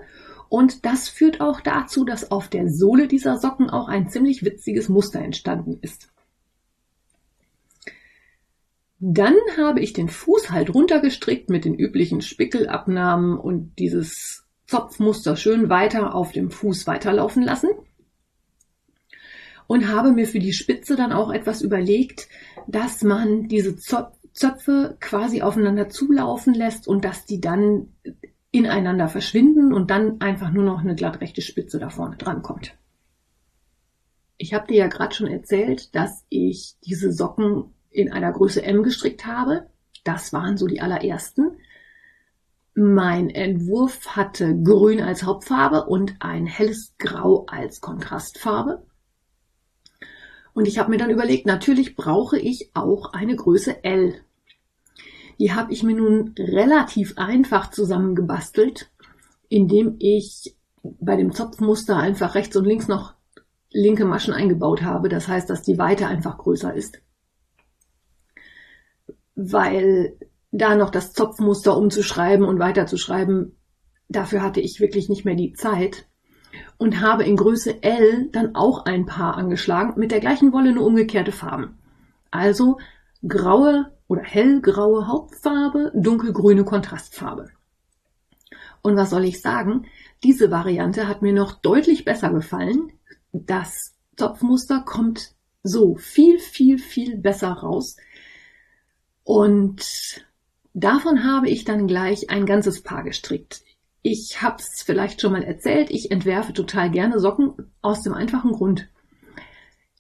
Und 0.48 0.84
das 0.84 1.08
führt 1.08 1.40
auch 1.40 1.60
dazu, 1.60 2.04
dass 2.04 2.30
auf 2.30 2.48
der 2.48 2.68
Sohle 2.68 3.08
dieser 3.08 3.38
Socken 3.38 3.68
auch 3.70 3.88
ein 3.88 4.08
ziemlich 4.08 4.44
witziges 4.44 4.88
Muster 4.88 5.20
entstanden 5.20 5.78
ist. 5.80 6.08
Dann 8.98 9.34
habe 9.58 9.80
ich 9.80 9.92
den 9.92 10.08
Fuß 10.08 10.50
halt 10.50 10.72
runtergestrickt 10.72 11.50
mit 11.50 11.64
den 11.64 11.74
üblichen 11.74 12.22
Spickelabnahmen 12.22 13.36
und 13.36 13.78
dieses 13.78 14.46
Zopfmuster 14.66 15.36
schön 15.36 15.68
weiter 15.68 16.14
auf 16.14 16.32
dem 16.32 16.50
Fuß 16.50 16.86
weiterlaufen 16.86 17.42
lassen 17.42 17.70
und 19.66 19.88
habe 19.88 20.12
mir 20.12 20.26
für 20.26 20.38
die 20.38 20.52
Spitze 20.52 20.96
dann 20.96 21.12
auch 21.12 21.32
etwas 21.32 21.62
überlegt, 21.62 22.28
dass 22.66 23.02
man 23.02 23.48
diese 23.48 23.76
Zöpfe 23.76 24.96
quasi 25.00 25.42
aufeinander 25.42 25.88
zulaufen 25.88 26.54
lässt 26.54 26.88
und 26.88 27.04
dass 27.04 27.24
die 27.24 27.40
dann 27.40 27.94
ineinander 28.50 29.08
verschwinden 29.08 29.72
und 29.72 29.90
dann 29.90 30.20
einfach 30.20 30.50
nur 30.50 30.64
noch 30.64 30.80
eine 30.80 30.94
glattrechte 30.94 31.42
Spitze 31.42 31.78
da 31.78 31.90
vorne 31.90 32.16
dran 32.16 32.42
kommt. 32.42 32.76
Ich 34.38 34.54
habe 34.54 34.66
dir 34.66 34.76
ja 34.76 34.86
gerade 34.86 35.14
schon 35.14 35.26
erzählt, 35.26 35.94
dass 35.94 36.24
ich 36.28 36.76
diese 36.84 37.12
Socken 37.12 37.74
in 37.90 38.12
einer 38.12 38.32
Größe 38.32 38.62
M 38.62 38.82
gestrickt 38.82 39.26
habe. 39.26 39.70
Das 40.04 40.32
waren 40.32 40.56
so 40.56 40.66
die 40.66 40.80
allerersten. 40.80 41.58
Mein 42.74 43.30
Entwurf 43.30 44.08
hatte 44.08 44.54
Grün 44.62 45.00
als 45.00 45.22
Hauptfarbe 45.22 45.86
und 45.86 46.16
ein 46.20 46.46
helles 46.46 46.94
Grau 46.98 47.46
als 47.46 47.80
Kontrastfarbe. 47.80 48.86
Und 50.56 50.66
ich 50.66 50.78
habe 50.78 50.88
mir 50.88 50.96
dann 50.96 51.10
überlegt, 51.10 51.44
natürlich 51.44 51.96
brauche 51.96 52.38
ich 52.38 52.70
auch 52.72 53.12
eine 53.12 53.36
Größe 53.36 53.84
L. 53.84 54.14
Die 55.38 55.52
habe 55.52 55.70
ich 55.70 55.82
mir 55.82 55.94
nun 55.94 56.34
relativ 56.38 57.18
einfach 57.18 57.70
zusammengebastelt, 57.70 58.90
indem 59.50 59.96
ich 59.98 60.56
bei 60.82 61.14
dem 61.16 61.34
Zopfmuster 61.34 61.98
einfach 61.98 62.34
rechts 62.34 62.56
und 62.56 62.64
links 62.64 62.88
noch 62.88 63.12
linke 63.70 64.06
Maschen 64.06 64.32
eingebaut 64.32 64.80
habe. 64.80 65.10
Das 65.10 65.28
heißt, 65.28 65.50
dass 65.50 65.60
die 65.60 65.76
Weite 65.76 66.06
einfach 66.06 66.38
größer 66.38 66.72
ist. 66.72 67.02
Weil 69.34 70.16
da 70.52 70.74
noch 70.74 70.88
das 70.88 71.12
Zopfmuster 71.12 71.76
umzuschreiben 71.76 72.46
und 72.46 72.58
weiterzuschreiben, 72.58 73.58
dafür 74.08 74.40
hatte 74.40 74.62
ich 74.62 74.80
wirklich 74.80 75.10
nicht 75.10 75.26
mehr 75.26 75.34
die 75.34 75.52
Zeit 75.52 76.06
und 76.78 77.00
habe 77.00 77.24
in 77.24 77.36
Größe 77.36 77.82
L 77.82 78.28
dann 78.32 78.54
auch 78.54 78.84
ein 78.84 79.06
Paar 79.06 79.36
angeschlagen 79.36 79.98
mit 79.98 80.10
der 80.10 80.20
gleichen 80.20 80.52
Wolle 80.52 80.72
nur 80.72 80.86
umgekehrte 80.86 81.32
Farben. 81.32 81.78
Also 82.30 82.78
graue 83.26 83.92
oder 84.08 84.22
hellgraue 84.22 85.08
Hauptfarbe, 85.08 85.92
dunkelgrüne 85.94 86.64
Kontrastfarbe. 86.64 87.50
Und 88.82 88.96
was 88.96 89.10
soll 89.10 89.24
ich 89.24 89.40
sagen? 89.40 89.86
Diese 90.22 90.50
Variante 90.50 91.08
hat 91.08 91.22
mir 91.22 91.32
noch 91.32 91.52
deutlich 91.52 92.04
besser 92.04 92.30
gefallen. 92.30 92.92
Das 93.32 93.94
Topfmuster 94.16 94.82
kommt 94.86 95.34
so 95.62 95.96
viel, 95.96 96.38
viel, 96.38 96.78
viel 96.78 97.16
besser 97.16 97.50
raus. 97.50 97.96
Und 99.24 100.24
davon 100.72 101.24
habe 101.24 101.48
ich 101.48 101.64
dann 101.64 101.88
gleich 101.88 102.30
ein 102.30 102.46
ganzes 102.46 102.82
Paar 102.82 103.02
gestrickt. 103.02 103.62
Ich 104.08 104.40
habe 104.40 104.58
es 104.60 104.84
vielleicht 104.84 105.20
schon 105.20 105.32
mal 105.32 105.42
erzählt, 105.42 105.90
ich 105.90 106.12
entwerfe 106.12 106.52
total 106.52 106.92
gerne 106.92 107.18
Socken 107.18 107.72
aus 107.82 108.02
dem 108.02 108.14
einfachen 108.14 108.52
Grund. 108.52 108.88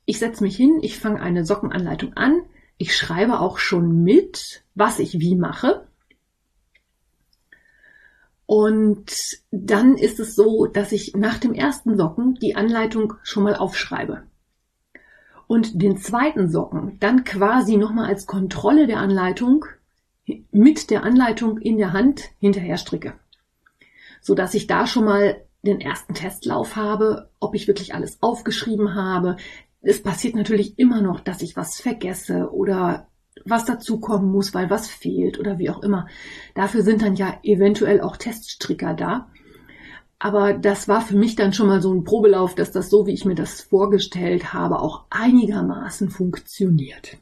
Ich 0.04 0.20
setze 0.20 0.44
mich 0.44 0.54
hin, 0.54 0.78
ich 0.80 1.00
fange 1.00 1.20
eine 1.20 1.44
Sockenanleitung 1.44 2.12
an, 2.12 2.42
ich 2.78 2.96
schreibe 2.96 3.40
auch 3.40 3.58
schon 3.58 4.04
mit, 4.04 4.62
was 4.76 5.00
ich 5.00 5.18
wie 5.18 5.34
mache. 5.34 5.88
Und 8.46 9.10
dann 9.50 9.96
ist 9.96 10.20
es 10.20 10.36
so, 10.36 10.66
dass 10.66 10.92
ich 10.92 11.14
nach 11.16 11.38
dem 11.38 11.52
ersten 11.52 11.96
Socken 11.96 12.36
die 12.36 12.54
Anleitung 12.54 13.14
schon 13.24 13.42
mal 13.42 13.56
aufschreibe. 13.56 14.22
Und 15.48 15.82
den 15.82 15.96
zweiten 15.96 16.48
Socken 16.48 17.00
dann 17.00 17.24
quasi 17.24 17.76
nochmal 17.76 18.06
als 18.06 18.26
Kontrolle 18.26 18.86
der 18.86 18.98
Anleitung 18.98 19.64
mit 20.52 20.90
der 20.90 21.02
Anleitung 21.02 21.58
in 21.58 21.76
der 21.76 21.92
Hand 21.92 22.22
hinterher 22.38 22.76
stricke 22.76 23.14
so 24.26 24.34
dass 24.34 24.54
ich 24.54 24.66
da 24.66 24.88
schon 24.88 25.04
mal 25.04 25.40
den 25.64 25.80
ersten 25.80 26.14
Testlauf 26.14 26.74
habe, 26.74 27.30
ob 27.38 27.54
ich 27.54 27.68
wirklich 27.68 27.94
alles 27.94 28.18
aufgeschrieben 28.22 28.96
habe. 28.96 29.36
Es 29.82 30.02
passiert 30.02 30.34
natürlich 30.34 30.80
immer 30.80 31.00
noch, 31.00 31.20
dass 31.20 31.42
ich 31.42 31.56
was 31.56 31.80
vergesse 31.80 32.50
oder 32.52 33.06
was 33.44 33.64
dazukommen 33.64 34.32
muss, 34.32 34.52
weil 34.52 34.68
was 34.68 34.88
fehlt 34.88 35.38
oder 35.38 35.58
wie 35.60 35.70
auch 35.70 35.82
immer. 35.82 36.08
Dafür 36.54 36.82
sind 36.82 37.02
dann 37.02 37.14
ja 37.14 37.38
eventuell 37.44 38.00
auch 38.00 38.16
Teststricker 38.16 38.94
da. 38.94 39.28
Aber 40.18 40.54
das 40.54 40.88
war 40.88 41.02
für 41.02 41.16
mich 41.16 41.36
dann 41.36 41.52
schon 41.52 41.68
mal 41.68 41.80
so 41.80 41.94
ein 41.94 42.02
Probelauf, 42.02 42.56
dass 42.56 42.72
das 42.72 42.90
so, 42.90 43.06
wie 43.06 43.12
ich 43.12 43.24
mir 43.24 43.34
das 43.36 43.60
vorgestellt 43.60 44.52
habe, 44.52 44.80
auch 44.80 45.04
einigermaßen 45.10 46.10
funktioniert. 46.10 47.18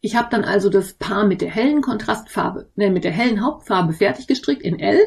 Ich 0.00 0.16
habe 0.16 0.28
dann 0.30 0.44
also 0.44 0.70
das 0.70 0.94
Paar 0.94 1.26
mit 1.26 1.42
der 1.42 1.50
hellen 1.50 1.82
Kontrastfarbe, 1.82 2.70
ne, 2.74 2.90
mit 2.90 3.04
der 3.04 3.12
hellen 3.12 3.44
Hauptfarbe 3.44 3.92
fertig 3.92 4.26
gestrickt 4.26 4.62
in 4.62 4.78
L 4.78 4.98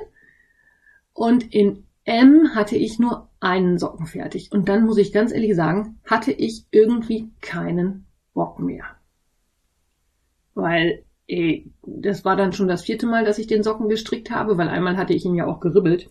und 1.13 1.53
in 1.53 1.85
M 2.05 2.53
hatte 2.53 2.75
ich 2.75 2.99
nur 2.99 3.29
einen 3.39 3.77
Socken 3.77 4.05
fertig. 4.05 4.51
Und 4.51 4.67
dann 4.69 4.85
muss 4.85 4.97
ich 4.97 5.13
ganz 5.13 5.31
ehrlich 5.31 5.55
sagen, 5.55 5.99
hatte 6.05 6.31
ich 6.31 6.65
irgendwie 6.71 7.31
keinen 7.41 8.05
Bock 8.33 8.59
mehr. 8.59 8.83
Weil 10.53 11.05
ey, 11.27 11.71
das 11.81 12.25
war 12.25 12.35
dann 12.35 12.53
schon 12.53 12.67
das 12.67 12.83
vierte 12.83 13.07
Mal, 13.07 13.25
dass 13.25 13.39
ich 13.39 13.47
den 13.47 13.63
Socken 13.63 13.89
gestrickt 13.89 14.31
habe, 14.31 14.57
weil 14.57 14.67
einmal 14.67 14.97
hatte 14.97 15.13
ich 15.13 15.25
ihn 15.25 15.35
ja 15.35 15.47
auch 15.47 15.59
geribbelt. 15.59 16.09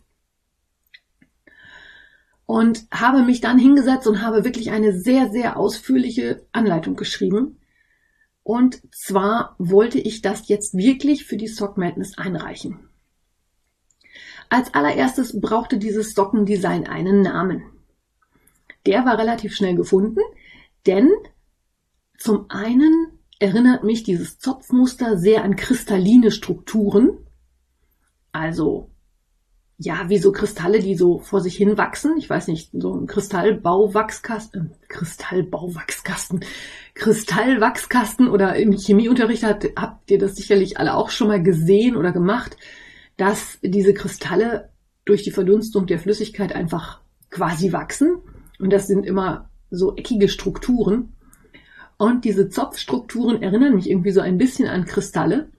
Und 2.47 2.87
habe 2.91 3.23
mich 3.23 3.41
dann 3.41 3.59
hingesetzt 3.59 4.07
und 4.07 4.23
habe 4.23 4.45
wirklich 4.45 4.73
eine 4.73 4.93
sehr, 4.99 5.31
sehr 5.31 5.57
ausführliche 5.57 6.45
Anleitung 6.53 6.97
geschrieben 6.97 7.59
und 8.43 8.83
zwar 8.93 9.55
wollte 9.59 9.99
ich 9.99 10.23
das 10.23 10.49
jetzt 10.49 10.75
wirklich 10.75 11.25
für 11.25 11.37
die 11.37 11.49
Sock 11.49 11.77
Madness 11.77 12.19
einreichen. 12.19 12.89
Als 14.49 14.75
allererstes 14.75 15.41
brauchte 15.41 15.79
dieses 15.79 16.15
Sockendesign 16.15 16.87
einen 16.87 17.23
Namen. 17.23 17.63
Der 18.85 19.05
war 19.05 19.17
relativ 19.17 19.55
schnell 19.55 19.77
gefunden, 19.77 20.21
denn 20.87 21.09
zum 22.19 22.47
einen 22.51 23.19
erinnert 23.39 23.83
mich 23.83 24.03
dieses 24.03 24.39
Zopfmuster 24.39 25.17
sehr 25.17 25.43
an 25.43 25.57
kristalline 25.57 26.31
Strukturen. 26.31 27.19
Also, 28.31 28.91
ja, 29.79 30.09
wie 30.09 30.19
so 30.19 30.33
Kristalle, 30.33 30.81
die 30.81 30.95
so 30.95 31.19
vor 31.19 31.41
sich 31.41 31.57
hin 31.57 31.77
wachsen. 31.77 32.17
Ich 32.19 32.31
weiß 32.31 32.49
nicht, 32.49 32.71
so 32.73 32.95
ein 32.95 33.07
Kristallbauwachskasten, 33.07 34.71
äh, 34.71 34.87
Kristallbauwachskasten, 34.89 36.45
Kristallwachskasten 36.95 38.29
oder 38.29 38.57
im 38.57 38.73
Chemieunterricht 38.73 39.45
hat, 39.45 39.67
habt 39.77 40.11
ihr 40.11 40.19
das 40.19 40.37
sicherlich 40.37 40.79
alle 40.79 40.95
auch 40.95 41.11
schon 41.11 41.29
mal 41.29 41.43
gesehen 41.43 41.97
oder 41.97 42.13
gemacht, 42.13 42.57
dass 43.17 43.59
diese 43.63 43.95
Kristalle 43.95 44.71
durch 45.05 45.23
die 45.23 45.31
Verdunstung 45.31 45.87
der 45.87 45.99
Flüssigkeit 45.99 46.55
einfach 46.55 47.01
quasi 47.31 47.73
wachsen. 47.73 48.19
Und 48.59 48.73
das 48.73 48.87
sind 48.87 49.07
immer 49.07 49.51
so 49.71 49.97
eckige 49.97 50.29
Strukturen. 50.29 51.15
Und 51.97 52.25
diese 52.25 52.49
Zopfstrukturen 52.49 53.43
erinnern 53.43 53.75
mich 53.75 53.89
irgendwie 53.89 54.13
so 54.13 54.21
ein 54.21 54.39
bisschen 54.39 54.69
an 54.69 54.85
Kristalle. 54.85 55.51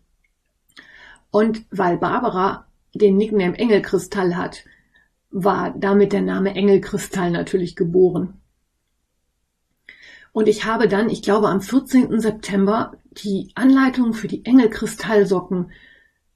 Und 1.31 1.65
weil 1.71 1.97
Barbara 1.97 2.67
den 2.93 3.17
Nickname 3.17 3.57
Engelkristall 3.57 4.37
hat, 4.37 4.65
war 5.31 5.73
damit 5.75 6.13
der 6.13 6.21
Name 6.21 6.53
Engelkristall 6.55 7.31
natürlich 7.31 7.75
geboren. 7.75 8.39
Und 10.33 10.47
ich 10.47 10.65
habe 10.65 10.87
dann, 10.87 11.09
ich 11.09 11.21
glaube, 11.21 11.47
am 11.47 11.61
14. 11.61 12.19
September 12.19 12.97
die 13.11 13.51
Anleitung 13.55 14.13
für 14.13 14.27
die 14.27 14.43
Engelkristallsocken 14.43 15.71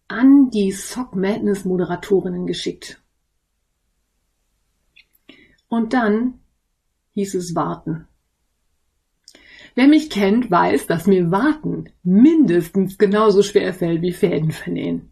an 0.08 0.52
die 0.52 0.72
Sock 0.72 1.16
Madness 1.16 1.66
Moderatorinnen 1.66 2.46
geschickt. 2.46 3.02
Und 5.68 5.94
dann 5.94 6.40
hieß 7.14 7.34
es 7.34 7.56
warten. 7.56 8.08
Wer 9.76 9.88
mich 9.88 10.10
kennt, 10.10 10.50
weiß, 10.50 10.88
dass 10.88 11.08
mir 11.08 11.30
Warten 11.30 11.90
mindestens 12.04 12.98
genauso 12.98 13.44
schwer 13.44 13.74
fällt 13.74 14.02
wie 14.02 14.14
Fäden 14.14 14.52
vernähen. 14.52 15.12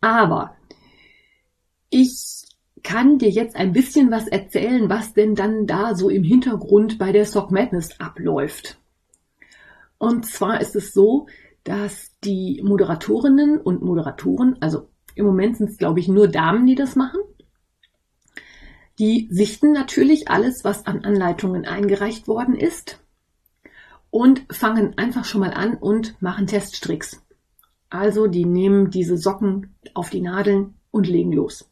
Aber 0.00 0.56
ich 1.88 2.39
kann 2.82 3.18
dir 3.18 3.30
jetzt 3.30 3.56
ein 3.56 3.72
bisschen 3.72 4.10
was 4.10 4.26
erzählen, 4.26 4.88
was 4.88 5.12
denn 5.12 5.34
dann 5.34 5.66
da 5.66 5.94
so 5.94 6.08
im 6.08 6.22
Hintergrund 6.22 6.98
bei 6.98 7.12
der 7.12 7.26
Sock 7.26 7.50
Madness 7.50 8.00
abläuft. 8.00 8.78
Und 9.98 10.26
zwar 10.26 10.60
ist 10.60 10.76
es 10.76 10.92
so, 10.92 11.26
dass 11.64 12.16
die 12.24 12.62
Moderatorinnen 12.64 13.60
und 13.60 13.82
Moderatoren, 13.82 14.56
also 14.60 14.88
im 15.14 15.26
Moment 15.26 15.56
sind 15.56 15.70
es 15.70 15.78
glaube 15.78 16.00
ich 16.00 16.08
nur 16.08 16.28
Damen, 16.28 16.66
die 16.66 16.74
das 16.74 16.96
machen, 16.96 17.20
die 18.98 19.28
sichten 19.30 19.72
natürlich 19.72 20.28
alles, 20.28 20.64
was 20.64 20.86
an 20.86 21.04
Anleitungen 21.04 21.64
eingereicht 21.64 22.28
worden 22.28 22.54
ist 22.54 23.00
und 24.10 24.44
fangen 24.50 24.98
einfach 24.98 25.24
schon 25.24 25.40
mal 25.40 25.54
an 25.54 25.74
und 25.74 26.20
machen 26.20 26.46
Teststricks. 26.46 27.22
Also 27.88 28.26
die 28.26 28.44
nehmen 28.44 28.90
diese 28.90 29.16
Socken 29.16 29.74
auf 29.94 30.10
die 30.10 30.20
Nadeln 30.20 30.74
und 30.90 31.08
legen 31.08 31.32
los. 31.32 31.69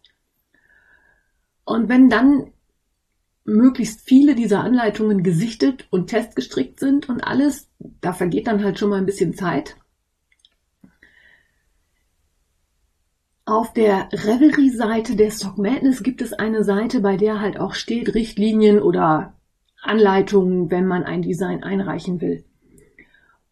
Und 1.69 1.91
wenn 1.91 2.09
dann 2.09 2.51
möglichst 3.45 4.01
viele 4.01 4.35
dieser 4.35 4.61
Anleitungen 4.61 5.23
gesichtet 5.23 5.87
und 5.91 6.07
testgestrickt 6.07 6.81
sind 6.81 7.11
und 7.11 7.21
alles, 7.21 7.69
da 8.01 8.15
vergeht 8.15 8.47
dann 8.47 8.65
halt 8.65 8.79
schon 8.79 8.89
mal 8.89 8.97
ein 8.97 9.05
bisschen 9.05 9.35
Zeit. 9.35 9.77
Auf 13.45 13.75
der 13.75 14.09
Revelry-Seite 14.13 15.15
der 15.15 15.31
Stock 15.31 15.59
Madness 15.59 16.03
gibt 16.03 16.23
es 16.23 16.33
eine 16.33 16.65
Seite, 16.65 17.01
bei 17.01 17.19
der 17.19 17.39
halt 17.39 17.61
auch 17.61 17.75
steht 17.75 18.15
Richtlinien 18.15 18.81
oder 18.81 19.35
Anleitungen, 19.83 20.71
wenn 20.71 20.87
man 20.87 21.05
ein 21.05 21.21
Design 21.21 21.63
einreichen 21.63 22.23
will. 22.23 22.47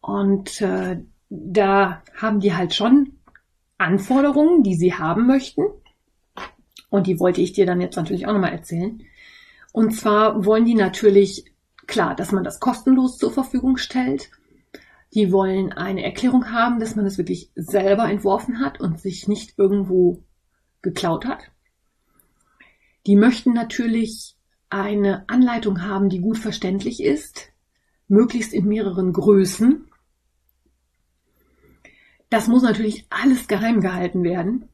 Und 0.01 0.59
äh, 0.61 1.03
da 1.29 2.01
haben 2.15 2.39
die 2.39 2.55
halt 2.55 2.73
schon 2.73 3.19
Anforderungen, 3.77 4.63
die 4.63 4.73
sie 4.73 4.95
haben 4.95 5.27
möchten. 5.27 5.61
Und 6.89 7.07
die 7.07 7.19
wollte 7.19 7.41
ich 7.41 7.53
dir 7.53 7.65
dann 7.65 7.81
jetzt 7.81 7.95
natürlich 7.95 8.27
auch 8.27 8.33
nochmal 8.33 8.53
erzählen. 8.53 9.01
Und 9.71 9.91
zwar 9.95 10.45
wollen 10.45 10.65
die 10.65 10.75
natürlich, 10.75 11.45
klar, 11.85 12.15
dass 12.15 12.31
man 12.31 12.43
das 12.43 12.59
kostenlos 12.59 13.17
zur 13.17 13.31
Verfügung 13.31 13.77
stellt. 13.77 14.29
Die 15.13 15.31
wollen 15.31 15.73
eine 15.73 16.03
Erklärung 16.03 16.51
haben, 16.51 16.79
dass 16.79 16.95
man 16.95 17.05
es 17.05 17.17
wirklich 17.17 17.51
selber 17.55 18.09
entworfen 18.09 18.59
hat 18.59 18.79
und 18.79 18.99
sich 18.99 19.27
nicht 19.27 19.57
irgendwo 19.57 20.23
geklaut 20.81 21.25
hat. 21.25 21.51
Die 23.05 23.15
möchten 23.15 23.53
natürlich 23.53 24.35
eine 24.69 25.27
Anleitung 25.29 25.83
haben, 25.83 26.09
die 26.09 26.19
gut 26.19 26.37
verständlich 26.37 27.01
ist, 27.01 27.49
möglichst 28.07 28.53
in 28.53 28.65
mehreren 28.65 29.13
Größen. 29.13 29.87
Das 32.29 32.47
muss 32.47 32.63
natürlich 32.63 33.05
alles 33.09 33.47
geheim 33.47 33.79
gehalten 33.79 34.23
werden. 34.23 34.67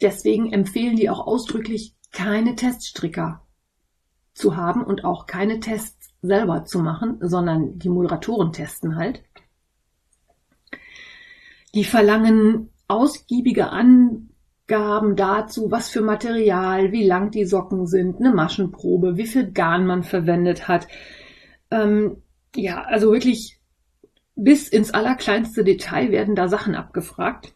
Deswegen 0.00 0.52
empfehlen 0.52 0.96
die 0.96 1.10
auch 1.10 1.26
ausdrücklich 1.26 1.94
keine 2.12 2.56
Teststricker 2.56 3.46
zu 4.32 4.56
haben 4.56 4.82
und 4.82 5.04
auch 5.04 5.26
keine 5.26 5.60
Tests 5.60 6.14
selber 6.22 6.64
zu 6.64 6.80
machen, 6.80 7.18
sondern 7.20 7.78
die 7.78 7.88
Moderatoren 7.88 8.52
testen 8.52 8.96
halt. 8.96 9.22
Die 11.74 11.84
verlangen 11.84 12.70
ausgiebige 12.88 13.70
Angaben 13.70 15.16
dazu, 15.16 15.70
was 15.70 15.90
für 15.90 16.00
Material, 16.00 16.92
wie 16.92 17.06
lang 17.06 17.30
die 17.30 17.44
Socken 17.44 17.86
sind, 17.86 18.18
eine 18.18 18.34
Maschenprobe, 18.34 19.16
wie 19.16 19.26
viel 19.26 19.52
Garn 19.52 19.86
man 19.86 20.02
verwendet 20.02 20.68
hat. 20.68 20.88
Ähm, 21.70 22.22
ja, 22.56 22.82
also 22.82 23.12
wirklich 23.12 23.60
bis 24.34 24.68
ins 24.68 24.90
allerkleinste 24.90 25.64
Detail 25.64 26.10
werden 26.10 26.34
da 26.34 26.48
Sachen 26.48 26.74
abgefragt. 26.74 27.52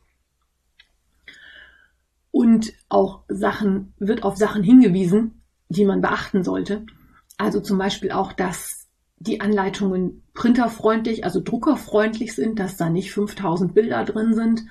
Und 2.34 2.72
auch 2.88 3.22
Sachen, 3.28 3.94
wird 4.00 4.24
auf 4.24 4.36
Sachen 4.36 4.64
hingewiesen, 4.64 5.44
die 5.68 5.84
man 5.84 6.00
beachten 6.00 6.42
sollte. 6.42 6.84
Also 7.38 7.60
zum 7.60 7.78
Beispiel 7.78 8.10
auch, 8.10 8.32
dass 8.32 8.88
die 9.18 9.40
Anleitungen 9.40 10.24
printerfreundlich, 10.34 11.22
also 11.22 11.40
druckerfreundlich 11.40 12.34
sind, 12.34 12.58
dass 12.58 12.76
da 12.76 12.90
nicht 12.90 13.12
5000 13.12 13.72
Bilder 13.72 14.04
drin 14.04 14.34
sind, 14.34 14.64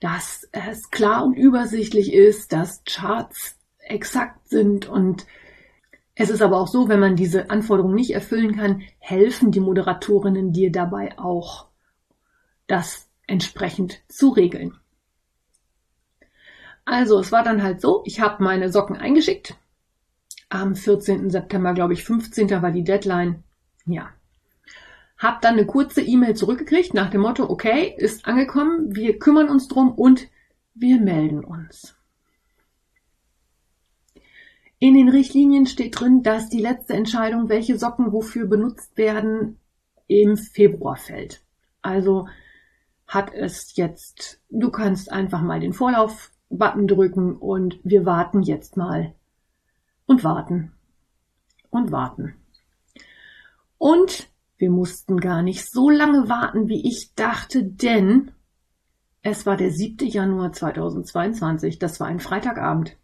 dass 0.00 0.48
es 0.50 0.90
klar 0.90 1.24
und 1.24 1.34
übersichtlich 1.34 2.12
ist, 2.12 2.52
dass 2.52 2.82
Charts 2.84 3.56
exakt 3.78 4.48
sind 4.48 4.88
und 4.88 5.24
es 6.16 6.30
ist 6.30 6.42
aber 6.42 6.58
auch 6.58 6.66
so, 6.66 6.88
wenn 6.88 6.98
man 6.98 7.14
diese 7.14 7.48
Anforderungen 7.48 7.94
nicht 7.94 8.10
erfüllen 8.12 8.56
kann, 8.56 8.82
helfen 8.98 9.52
die 9.52 9.60
Moderatorinnen 9.60 10.52
dir 10.52 10.72
dabei 10.72 11.16
auch, 11.16 11.68
das 12.66 13.08
entsprechend 13.28 14.02
zu 14.08 14.30
regeln. 14.30 14.74
Also, 16.90 17.18
es 17.18 17.32
war 17.32 17.42
dann 17.42 17.62
halt 17.62 17.82
so, 17.82 18.00
ich 18.06 18.18
habe 18.20 18.42
meine 18.42 18.72
Socken 18.72 18.96
eingeschickt, 18.96 19.54
am 20.48 20.74
14. 20.74 21.28
September, 21.28 21.74
glaube 21.74 21.92
ich, 21.92 22.02
15. 22.02 22.62
war 22.62 22.70
die 22.70 22.82
Deadline. 22.82 23.44
Ja. 23.84 24.08
Hab 25.18 25.42
dann 25.42 25.58
eine 25.58 25.66
kurze 25.66 26.00
E-Mail 26.00 26.34
zurückgekriegt 26.34 26.94
nach 26.94 27.10
dem 27.10 27.20
Motto, 27.20 27.50
okay, 27.50 27.94
ist 27.98 28.24
angekommen, 28.24 28.96
wir 28.96 29.18
kümmern 29.18 29.50
uns 29.50 29.68
drum 29.68 29.92
und 29.92 30.28
wir 30.74 30.98
melden 30.98 31.44
uns. 31.44 31.94
In 34.78 34.94
den 34.94 35.10
Richtlinien 35.10 35.66
steht 35.66 36.00
drin, 36.00 36.22
dass 36.22 36.48
die 36.48 36.62
letzte 36.62 36.94
Entscheidung, 36.94 37.50
welche 37.50 37.78
Socken 37.78 38.12
wofür 38.12 38.46
benutzt 38.46 38.96
werden, 38.96 39.58
im 40.06 40.38
Februar 40.38 40.96
fällt. 40.96 41.42
Also 41.82 42.28
hat 43.06 43.34
es 43.34 43.76
jetzt, 43.76 44.40
du 44.48 44.70
kannst 44.70 45.12
einfach 45.12 45.42
mal 45.42 45.60
den 45.60 45.74
Vorlauf-Button 46.48 46.86
drücken 46.88 47.36
und 47.36 47.78
wir 47.84 48.04
warten 48.04 48.42
jetzt 48.42 48.76
mal 48.76 49.14
und 50.06 50.24
warten 50.24 50.72
und 51.70 51.92
warten. 51.92 52.34
Und 53.76 54.28
wir 54.56 54.70
mussten 54.70 55.18
gar 55.18 55.42
nicht 55.42 55.70
so 55.70 55.88
lange 55.88 56.28
warten, 56.28 56.68
wie 56.68 56.86
ich 56.86 57.12
dachte, 57.14 57.62
denn 57.64 58.32
es 59.22 59.46
war 59.46 59.56
der 59.56 59.70
7. 59.70 60.08
Januar 60.08 60.52
2022. 60.52 61.78
Das 61.78 62.00
war 62.00 62.08
ein 62.08 62.20
Freitagabend. 62.20 62.96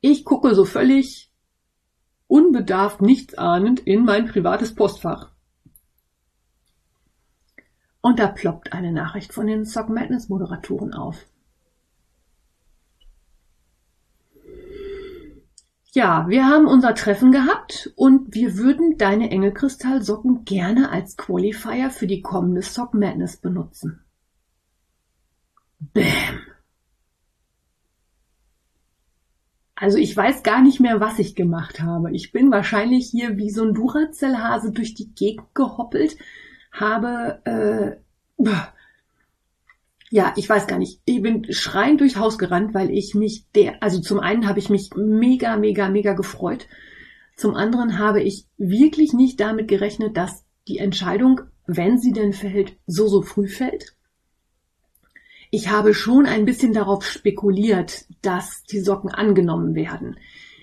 Ich 0.00 0.24
gucke 0.24 0.54
so 0.54 0.64
völlig 0.64 1.30
unbedarft, 2.26 3.00
nichtsahnend 3.00 3.80
in 3.80 4.04
mein 4.04 4.26
privates 4.26 4.74
Postfach. 4.74 5.30
Und 8.00 8.18
da 8.18 8.28
ploppt 8.28 8.72
eine 8.72 8.92
Nachricht 8.92 9.32
von 9.32 9.46
den 9.46 9.64
Sock 9.64 9.88
Madness 9.88 10.28
Moderatoren 10.28 10.94
auf. 10.94 11.26
Ja, 15.92 16.28
wir 16.28 16.46
haben 16.46 16.66
unser 16.66 16.94
Treffen 16.94 17.32
gehabt 17.32 17.92
und 17.96 18.34
wir 18.34 18.56
würden 18.56 18.98
deine 18.98 19.30
Engelkristallsocken 19.30 20.44
gerne 20.44 20.90
als 20.90 21.16
Qualifier 21.16 21.90
für 21.90 22.06
die 22.06 22.20
kommende 22.20 22.62
Sock 22.62 22.94
Madness 22.94 23.38
benutzen. 23.38 24.04
Bäm. 25.80 26.40
Also 29.74 29.96
ich 29.96 30.16
weiß 30.16 30.42
gar 30.42 30.60
nicht 30.60 30.80
mehr, 30.80 31.00
was 31.00 31.18
ich 31.18 31.36
gemacht 31.36 31.80
habe. 31.80 32.12
Ich 32.12 32.32
bin 32.32 32.50
wahrscheinlich 32.50 33.10
hier 33.10 33.36
wie 33.36 33.50
so 33.50 33.62
ein 33.62 33.74
Duracell-Hase 33.74 34.72
durch 34.72 34.94
die 34.94 35.14
Gegend 35.14 35.54
gehoppelt, 35.54 36.16
habe 36.80 37.98
äh, 38.38 38.44
ja, 40.10 40.32
ich 40.36 40.48
weiß 40.48 40.66
gar 40.66 40.78
nicht. 40.78 41.00
Ich 41.04 41.20
bin 41.20 41.52
schreiend 41.52 42.00
durchs 42.00 42.16
Haus 42.16 42.38
gerannt, 42.38 42.72
weil 42.72 42.90
ich 42.90 43.14
mich 43.14 43.44
der, 43.54 43.82
also 43.82 44.00
zum 44.00 44.20
einen 44.20 44.48
habe 44.48 44.58
ich 44.58 44.70
mich 44.70 44.90
mega, 44.96 45.56
mega, 45.56 45.88
mega 45.88 46.14
gefreut. 46.14 46.66
Zum 47.36 47.54
anderen 47.54 47.98
habe 47.98 48.22
ich 48.22 48.46
wirklich 48.56 49.12
nicht 49.12 49.38
damit 49.38 49.68
gerechnet, 49.68 50.16
dass 50.16 50.44
die 50.66 50.78
Entscheidung, 50.78 51.42
wenn 51.66 51.98
sie 51.98 52.12
denn 52.12 52.32
fällt, 52.32 52.76
so, 52.86 53.06
so 53.06 53.22
früh 53.22 53.48
fällt. 53.48 53.94
Ich 55.50 55.68
habe 55.68 55.94
schon 55.94 56.26
ein 56.26 56.44
bisschen 56.44 56.72
darauf 56.72 57.06
spekuliert, 57.06 58.06
dass 58.22 58.62
die 58.64 58.80
Socken 58.80 59.10
angenommen 59.10 59.74
werden. 59.74 60.18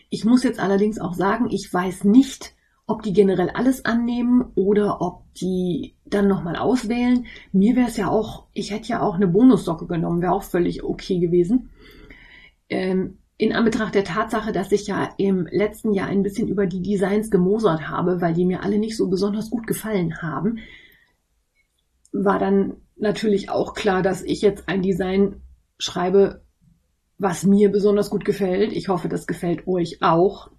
Ich 0.10 0.26
muss 0.26 0.44
jetzt 0.44 0.60
allerdings 0.60 1.00
auch 1.00 1.14
sagen, 1.14 1.50
ich 1.50 1.72
weiß 1.72 2.04
nicht, 2.04 2.55
ob 2.88 3.02
die 3.02 3.14
generell 3.14 3.50
alles 3.50 3.84
annehmen 3.86 4.46
oder 4.56 5.02
ob 5.02 5.24
die 5.34 5.96
dann 6.06 6.28
nochmal 6.28 6.56
auswählen. 6.56 7.26
Mir 7.52 7.76
wäre 7.76 7.88
es 7.88 7.98
ja 7.98 8.10
auch, 8.10 8.46
ich 8.54 8.72
hätte 8.72 8.90
ja 8.90 9.02
auch 9.02 9.16
eine 9.16 9.28
Bonussocke 9.28 9.88
genommen, 9.88 10.22
wäre 10.22 10.34
auch 10.34 10.44
völlig 10.44 10.84
okay 10.84 11.20
gewesen. 11.20 11.70
Ähm, 12.70 13.18
in 13.38 13.54
Anbetracht 13.54 13.96
der 13.96 14.06
Tatsache, 14.06 14.52
dass 14.52 14.72
ich 14.72 14.88
ja 14.88 15.10
im 15.18 15.48
letzten 15.52 15.94
Jahr 15.94 16.08
ein 16.08 16.24
bisschen 16.24 16.48
über 16.48 16.68
die 16.68 16.82
Designs 16.82 17.30
gemosert 17.30 17.90
habe, 17.90 18.22
weil 18.22 18.34
die 18.34 18.46
mir 18.46 18.64
alle 18.64 18.78
nicht 18.78 18.96
so 18.96 19.10
besonders 19.10 19.50
gut 19.50 19.68
gefallen 19.68 20.22
haben, 20.22 20.60
war 22.14 22.40
dann 22.40 22.78
natürlich 22.96 23.50
auch 23.50 23.74
klar, 23.74 24.02
dass 24.02 24.24
ich 24.24 24.42
jetzt 24.42 24.70
ein 24.70 24.82
Design 24.82 25.42
schreibe, 25.78 26.44
was 27.18 27.44
mir 27.44 27.72
besonders 27.72 28.10
gut 28.10 28.24
gefällt. 28.24 28.72
Ich 28.72 28.88
hoffe, 28.88 29.10
das 29.10 29.28
gefällt 29.28 29.68
euch 29.68 30.02
auch. 30.02 30.52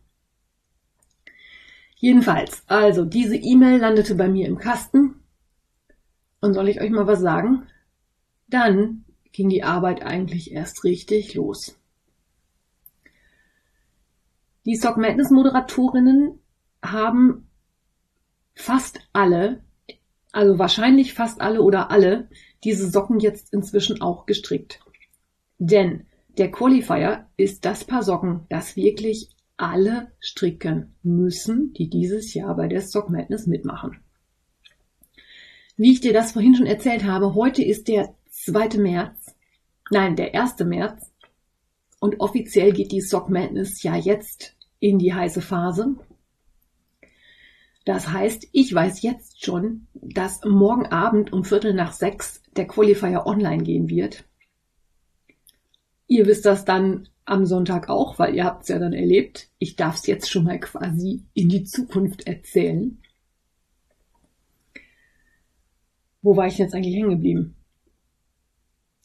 Jedenfalls, 1.97 2.63
also 2.67 3.05
diese 3.05 3.37
E-Mail 3.37 3.81
landete 3.81 4.15
bei 4.15 4.29
mir 4.29 4.47
im 4.47 4.59
Kasten. 4.59 5.23
Und 6.41 6.53
soll 6.53 6.69
ich 6.69 6.81
euch 6.81 6.91
mal 6.91 7.07
was 7.07 7.21
sagen? 7.21 7.67
Dann 8.49 9.05
ging 9.33 9.49
die 9.49 9.65
Arbeit 9.65 10.03
eigentlich 10.03 10.53
erst 10.53 10.85
richtig 10.85 11.35
los. 11.35 11.79
Die 14.67 14.77
Sock 14.77 14.99
Madness 14.99 15.31
Moderatorinnen 15.31 16.39
haben 16.83 17.49
fast 18.55 19.01
alle, 19.13 19.65
also 20.33 20.59
wahrscheinlich 20.59 21.15
fast 21.15 21.41
alle 21.41 21.63
oder 21.63 21.91
alle, 21.91 22.29
diese 22.63 22.91
Socken 22.91 23.21
jetzt 23.21 23.53
inzwischen 23.53 24.03
auch 24.03 24.27
gestrickt. 24.27 24.81
Denn 25.59 26.07
der 26.37 26.51
Qualifier 26.51 27.27
ist 27.37 27.65
das 27.65 27.85
Paar 27.85 28.03
Socken, 28.03 28.47
das 28.51 28.77
wirklich 28.77 29.31
alle 29.57 30.13
stricken 30.21 30.95
müssen, 31.03 31.73
die 31.73 31.89
dieses 31.89 32.35
Jahr 32.35 32.57
bei 32.57 32.69
der 32.69 32.83
Sock 32.83 33.11
Madness 33.11 33.47
mitmachen. 33.47 34.01
Wie 35.77 35.93
ich 35.93 36.01
dir 36.01 36.13
das 36.13 36.33
vorhin 36.33 36.55
schon 36.55 36.67
erzählt 36.67 37.05
habe, 37.05 37.35
heute 37.35 37.63
ist 37.63 37.89
der 37.89 38.15
2. 38.31 38.79
März, 38.79 39.35
nein, 39.91 40.17
der 40.17 40.35
1. 40.35 40.59
März 40.61 41.13
und 42.01 42.21
offiziell 42.21 42.73
geht 42.73 42.93
die 42.93 43.01
Sock 43.01 43.29
Madness 43.29 43.83
ja 43.83 43.97
jetzt 43.97 44.57
in 44.79 44.99
die 44.99 45.15
heiße 45.15 45.43
Phase. 45.43 45.97
Das 47.85 48.09
heißt, 48.09 48.49
ich 48.53 48.75
weiß 48.75 49.03
jetzt 49.03 49.45
schon, 49.45 49.87
dass 49.95 50.45
morgen 50.45 50.87
Abend 50.87 51.33
um 51.33 51.45
Viertel 51.45 51.73
nach 51.73 51.93
sechs 51.93 52.43
der 52.57 52.67
Qualifier 52.67 53.27
online 53.27 53.63
gehen 53.63 53.89
wird. 53.89 54.25
Ihr 56.09 56.27
wisst 56.27 56.47
das 56.47 56.65
dann 56.65 57.09
am 57.27 57.45
Sonntag 57.45 57.89
auch, 57.89 58.19
weil 58.19 58.35
ihr 58.35 58.45
habt 58.45 58.63
es 58.63 58.69
ja 58.69 58.79
dann 58.79 58.93
erlebt. 58.93 59.49
Ich 59.59 59.77
darf 59.77 59.97
es 59.97 60.07
jetzt 60.07 60.31
schon 60.31 60.45
mal 60.45 60.59
quasi 60.59 61.25
in 61.35 61.49
die 61.49 61.65
Zukunft 61.65 62.27
erzählen. 62.27 62.99
Wo 66.23 66.37
war 66.37 66.47
ich 66.47 66.59
jetzt 66.59 66.75
eigentlich 66.75 66.95
hängen 66.95 67.11
geblieben? 67.11 67.57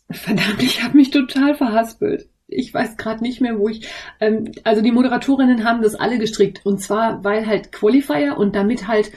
Verdammt, 0.10 0.62
ich 0.62 0.84
habe 0.84 0.98
mich 0.98 1.12
total 1.12 1.56
verhaspelt. 1.56 2.30
Ich 2.48 2.74
weiß 2.74 2.98
gerade 2.98 3.24
nicht 3.24 3.42
mehr, 3.42 3.58
wo 3.58 3.70
ich. 3.70 3.88
Ähm, 4.20 4.52
also 4.64 4.82
die 4.82 4.92
Moderatorinnen 4.92 5.64
haben 5.64 5.82
das 5.82 5.96
alle 5.96 6.20
gestrickt. 6.20 6.66
Und 6.66 6.80
zwar, 6.80 7.24
weil 7.24 7.48
halt 7.48 7.72
Qualifier 7.72 8.38
und 8.38 8.56
damit 8.56 8.88
halt 8.88 9.12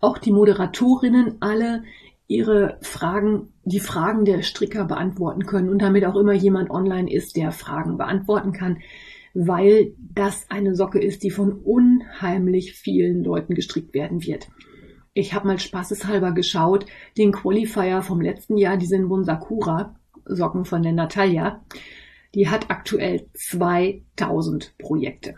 auch 0.00 0.18
die 0.18 0.32
Moderatorinnen 0.32 1.36
alle 1.40 1.84
ihre 2.28 2.78
Fragen, 2.82 3.53
die 3.64 3.80
Fragen 3.80 4.24
der 4.24 4.42
Stricker 4.42 4.84
beantworten 4.84 5.46
können 5.46 5.68
und 5.68 5.80
damit 5.80 6.04
auch 6.04 6.16
immer 6.16 6.32
jemand 6.32 6.70
online 6.70 7.10
ist, 7.10 7.36
der 7.36 7.50
Fragen 7.50 7.96
beantworten 7.96 8.52
kann, 8.52 8.78
weil 9.34 9.94
das 9.98 10.46
eine 10.50 10.74
Socke 10.74 11.00
ist, 11.00 11.22
die 11.22 11.30
von 11.30 11.52
unheimlich 11.52 12.74
vielen 12.74 13.24
Leuten 13.24 13.54
gestrickt 13.54 13.94
werden 13.94 14.24
wird. 14.24 14.48
Ich 15.12 15.32
habe 15.34 15.46
mal 15.46 15.58
spaßeshalber 15.58 16.32
geschaut, 16.32 16.86
den 17.16 17.32
Qualifier 17.32 18.02
vom 18.02 18.20
letzten 18.20 18.56
Jahr, 18.56 18.76
die 18.76 18.86
Sinbun 18.86 19.24
Sakura 19.24 19.94
Socken 20.24 20.64
von 20.64 20.82
der 20.82 20.92
Natalia, 20.92 21.62
die 22.34 22.48
hat 22.48 22.70
aktuell 22.70 23.28
2000 23.34 24.76
Projekte. 24.78 25.36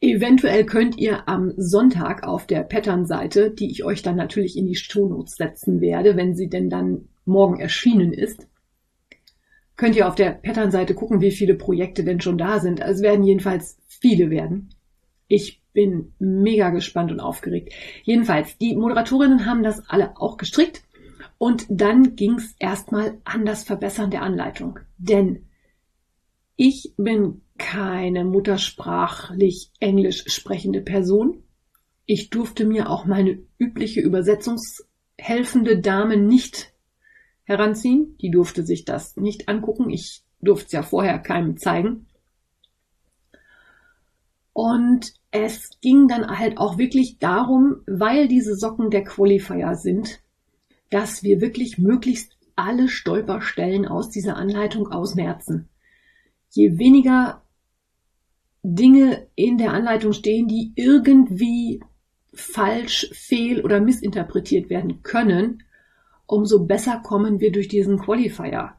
Eventuell 0.00 0.66
könnt 0.66 0.98
ihr 0.98 1.28
am 1.28 1.54
Sonntag 1.56 2.26
auf 2.26 2.46
der 2.46 2.62
Pattern-Seite, 2.62 3.50
die 3.50 3.70
ich 3.70 3.84
euch 3.84 4.02
dann 4.02 4.16
natürlich 4.16 4.56
in 4.56 4.66
die 4.66 4.74
Shownotes 4.74 5.36
setzen 5.36 5.80
werde, 5.80 6.16
wenn 6.16 6.34
sie 6.34 6.48
denn 6.48 6.68
dann 6.68 7.08
morgen 7.24 7.58
erschienen 7.58 8.12
ist, 8.12 8.46
könnt 9.76 9.96
ihr 9.96 10.06
auf 10.06 10.14
der 10.14 10.30
Pattern-Seite 10.30 10.94
gucken, 10.94 11.20
wie 11.20 11.30
viele 11.30 11.54
Projekte 11.54 12.04
denn 12.04 12.20
schon 12.20 12.38
da 12.38 12.60
sind. 12.60 12.80
Es 12.80 13.02
werden 13.02 13.24
jedenfalls 13.24 13.78
viele 13.86 14.30
werden. 14.30 14.70
Ich 15.28 15.62
bin 15.72 16.12
mega 16.18 16.70
gespannt 16.70 17.10
und 17.10 17.20
aufgeregt. 17.20 17.72
Jedenfalls, 18.04 18.56
die 18.58 18.76
Moderatorinnen 18.76 19.46
haben 19.46 19.62
das 19.62 19.88
alle 19.88 20.16
auch 20.18 20.36
gestrickt 20.36 20.82
und 21.38 21.66
dann 21.68 22.16
ging's 22.16 22.54
erstmal 22.58 23.18
an 23.24 23.44
das 23.44 23.64
Verbessern 23.64 24.10
der 24.10 24.22
Anleitung. 24.22 24.78
Denn 24.98 25.46
ich 26.56 26.94
bin 26.96 27.42
keine 27.58 28.24
muttersprachlich 28.24 29.70
englisch 29.80 30.24
sprechende 30.26 30.80
Person. 30.80 31.42
Ich 32.04 32.30
durfte 32.30 32.64
mir 32.64 32.88
auch 32.90 33.04
meine 33.04 33.38
übliche 33.58 34.00
übersetzungshelfende 34.00 35.80
Dame 35.80 36.16
nicht 36.16 36.72
heranziehen. 37.44 38.16
Die 38.20 38.30
durfte 38.30 38.64
sich 38.64 38.84
das 38.84 39.16
nicht 39.16 39.48
angucken. 39.48 39.90
Ich 39.90 40.22
durfte 40.40 40.66
es 40.66 40.72
ja 40.72 40.82
vorher 40.82 41.18
keinem 41.18 41.56
zeigen. 41.56 42.06
Und 44.52 45.12
es 45.30 45.78
ging 45.82 46.08
dann 46.08 46.38
halt 46.38 46.56
auch 46.56 46.78
wirklich 46.78 47.18
darum, 47.18 47.82
weil 47.86 48.28
diese 48.28 48.54
Socken 48.56 48.90
der 48.90 49.04
Qualifier 49.04 49.74
sind, 49.74 50.20
dass 50.90 51.22
wir 51.22 51.40
wirklich 51.40 51.78
möglichst 51.78 52.36
alle 52.54 52.88
Stolperstellen 52.88 53.86
aus 53.86 54.08
dieser 54.08 54.36
Anleitung 54.36 54.88
ausmerzen. 54.88 55.68
Je 56.50 56.78
weniger 56.78 57.42
Dinge 58.74 59.28
in 59.36 59.58
der 59.58 59.72
Anleitung 59.72 60.12
stehen, 60.12 60.48
die 60.48 60.72
irgendwie 60.74 61.80
falsch, 62.34 63.08
fehl 63.12 63.64
oder 63.64 63.80
missinterpretiert 63.80 64.68
werden 64.68 65.02
können, 65.02 65.62
umso 66.26 66.66
besser 66.66 67.00
kommen 67.02 67.40
wir 67.40 67.52
durch 67.52 67.68
diesen 67.68 67.98
Qualifier. 67.98 68.74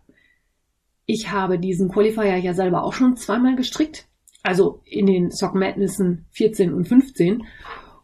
Ich 1.05 1.31
habe 1.31 1.57
diesen 1.57 1.89
Qualifier 1.89 2.37
ja 2.37 2.53
selber 2.53 2.83
auch 2.83 2.91
schon 2.91 3.15
zweimal 3.15 3.55
gestrickt, 3.55 4.07
also 4.43 4.81
in 4.83 5.05
den 5.05 5.31
Sock 5.31 5.55
Madnessen 5.55 6.25
14 6.31 6.73
und 6.73 6.85
15 6.85 7.45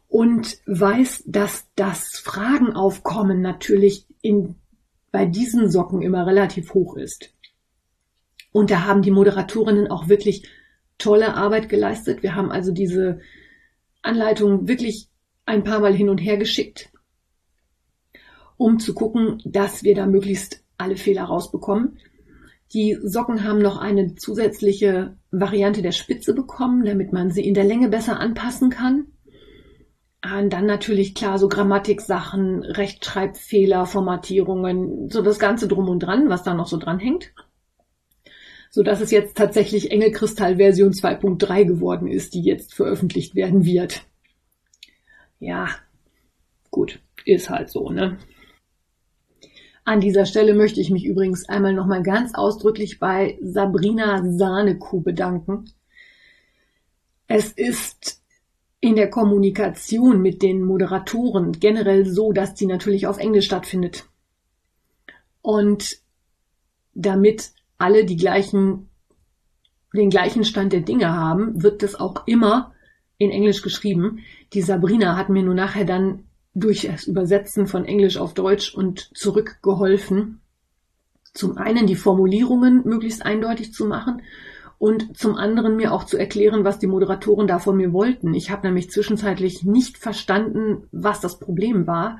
und 0.08 0.60
weiß, 0.66 1.24
dass 1.28 1.68
das 1.76 2.18
Fragenaufkommen 2.24 3.42
natürlich 3.42 4.06
in, 4.22 4.56
bei 5.12 5.26
diesen 5.26 5.70
Socken 5.70 6.02
immer 6.02 6.26
relativ 6.26 6.74
hoch 6.74 6.96
ist. 6.96 7.34
Und 8.54 8.72
da 8.72 8.86
haben 8.86 9.02
die 9.02 9.12
Moderatorinnen 9.12 9.92
auch 9.92 10.08
wirklich 10.08 10.48
tolle 11.04 11.36
Arbeit 11.36 11.68
geleistet. 11.68 12.24
Wir 12.24 12.34
haben 12.34 12.50
also 12.50 12.72
diese 12.72 13.20
Anleitung 14.02 14.68
wirklich 14.68 15.10
ein 15.46 15.64
paar 15.64 15.82
Mal 15.82 15.94
hin 15.94 16.10
und 16.10 16.20
her 16.20 16.38
geschickt, 16.38 16.90
um 18.56 18.80
zu 18.80 18.94
gucken, 18.94 19.42
dass 19.44 19.84
wir 19.84 19.96
da 19.96 20.06
möglichst 20.06 20.64
alle 20.78 20.96
Fehler 20.96 21.26
rausbekommen. 21.26 21.98
Die 22.72 22.98
Socken 23.04 23.44
haben 23.44 23.60
noch 23.60 23.78
eine 23.78 24.16
zusätzliche 24.16 25.18
Variante 25.30 25.82
der 25.82 25.92
Spitze 25.92 26.34
bekommen, 26.34 26.86
damit 26.86 27.12
man 27.12 27.30
sie 27.30 27.46
in 27.46 27.54
der 27.54 27.66
Länge 27.66 27.90
besser 27.90 28.20
anpassen 28.20 28.70
kann. 28.70 29.08
Und 30.24 30.54
dann 30.54 30.66
natürlich 30.66 31.16
klar 31.16 31.38
so 31.38 31.50
Grammatiksachen, 31.50 32.64
Rechtschreibfehler, 32.64 33.86
Formatierungen, 33.86 35.10
so 35.10 35.22
das 35.22 35.38
Ganze 35.38 35.68
drum 35.68 35.90
und 35.90 36.00
dran, 36.00 36.30
was 36.30 36.44
da 36.44 36.54
noch 36.54 36.68
so 36.68 36.78
dran 36.78 36.98
hängt 36.98 37.34
so 38.76 38.82
dass 38.82 39.02
es 39.02 39.12
jetzt 39.12 39.38
tatsächlich 39.38 39.92
Engelkristall 39.92 40.56
Version 40.56 40.94
2.3 40.94 41.66
geworden 41.66 42.08
ist, 42.08 42.34
die 42.34 42.42
jetzt 42.42 42.74
veröffentlicht 42.74 43.36
werden 43.36 43.66
wird. 43.66 44.04
Ja, 45.38 45.70
gut, 46.72 47.00
ist 47.24 47.52
halt 47.52 47.70
so, 47.70 47.92
ne? 47.92 48.18
An 49.86 50.02
dieser 50.02 50.26
Stelle 50.26 50.56
möchte 50.56 50.82
ich 50.82 50.90
mich 50.90 51.06
übrigens 51.06 51.48
einmal 51.48 51.74
nochmal 51.74 52.02
ganz 52.02 52.34
ausdrücklich 52.34 52.98
bei 52.98 53.38
Sabrina 53.44 54.24
Sahnekuh 54.26 55.02
bedanken. 55.02 55.66
Es 57.28 57.52
ist 57.52 58.24
in 58.80 58.96
der 58.96 59.12
Kommunikation 59.12 60.20
mit 60.20 60.42
den 60.42 60.64
Moderatoren 60.64 61.52
generell 61.52 62.08
so, 62.08 62.32
dass 62.32 62.56
die 62.56 62.66
natürlich 62.66 63.06
auf 63.06 63.20
Englisch 63.20 63.46
stattfindet. 63.46 64.06
Und 65.44 66.02
damit 66.96 67.54
alle 67.84 68.06
die 68.06 68.16
gleichen, 68.16 68.90
den 69.94 70.10
gleichen 70.10 70.46
Stand 70.46 70.72
der 70.72 70.80
Dinge 70.80 71.14
haben, 71.14 71.62
wird 71.62 71.84
das 71.84 71.96
auch 71.96 72.26
immer 72.26 72.74
in 73.18 73.30
Englisch 73.30 73.62
geschrieben. 73.62 74.20
Die 74.54 74.62
Sabrina 74.62 75.18
hat 75.18 75.28
mir 75.28 75.44
nur 75.44 75.54
nachher 75.54 75.84
dann 75.84 76.24
durch 76.56 76.84
das 76.90 77.08
Übersetzen 77.08 77.68
von 77.68 77.84
Englisch 77.84 78.18
auf 78.18 78.34
Deutsch 78.34 78.74
und 78.74 79.12
zurück 79.18 79.58
geholfen. 79.62 80.40
Zum 81.34 81.58
einen 81.58 81.86
die 81.86 81.98
Formulierungen 81.98 82.84
möglichst 82.86 83.26
eindeutig 83.26 83.74
zu 83.74 83.86
machen 83.86 84.22
und 84.78 85.18
zum 85.18 85.36
anderen 85.36 85.76
mir 85.76 85.92
auch 85.92 86.06
zu 86.06 86.18
erklären, 86.18 86.64
was 86.64 86.80
die 86.80 86.88
Moderatoren 86.88 87.48
da 87.48 87.60
von 87.60 87.76
mir 87.76 87.92
wollten. 87.92 88.34
Ich 88.34 88.50
habe 88.50 88.66
nämlich 88.66 88.92
zwischenzeitlich 88.92 89.66
nicht 89.66 89.98
verstanden, 89.98 90.88
was 90.92 91.20
das 91.20 91.38
Problem 91.38 91.86
war. 91.86 92.20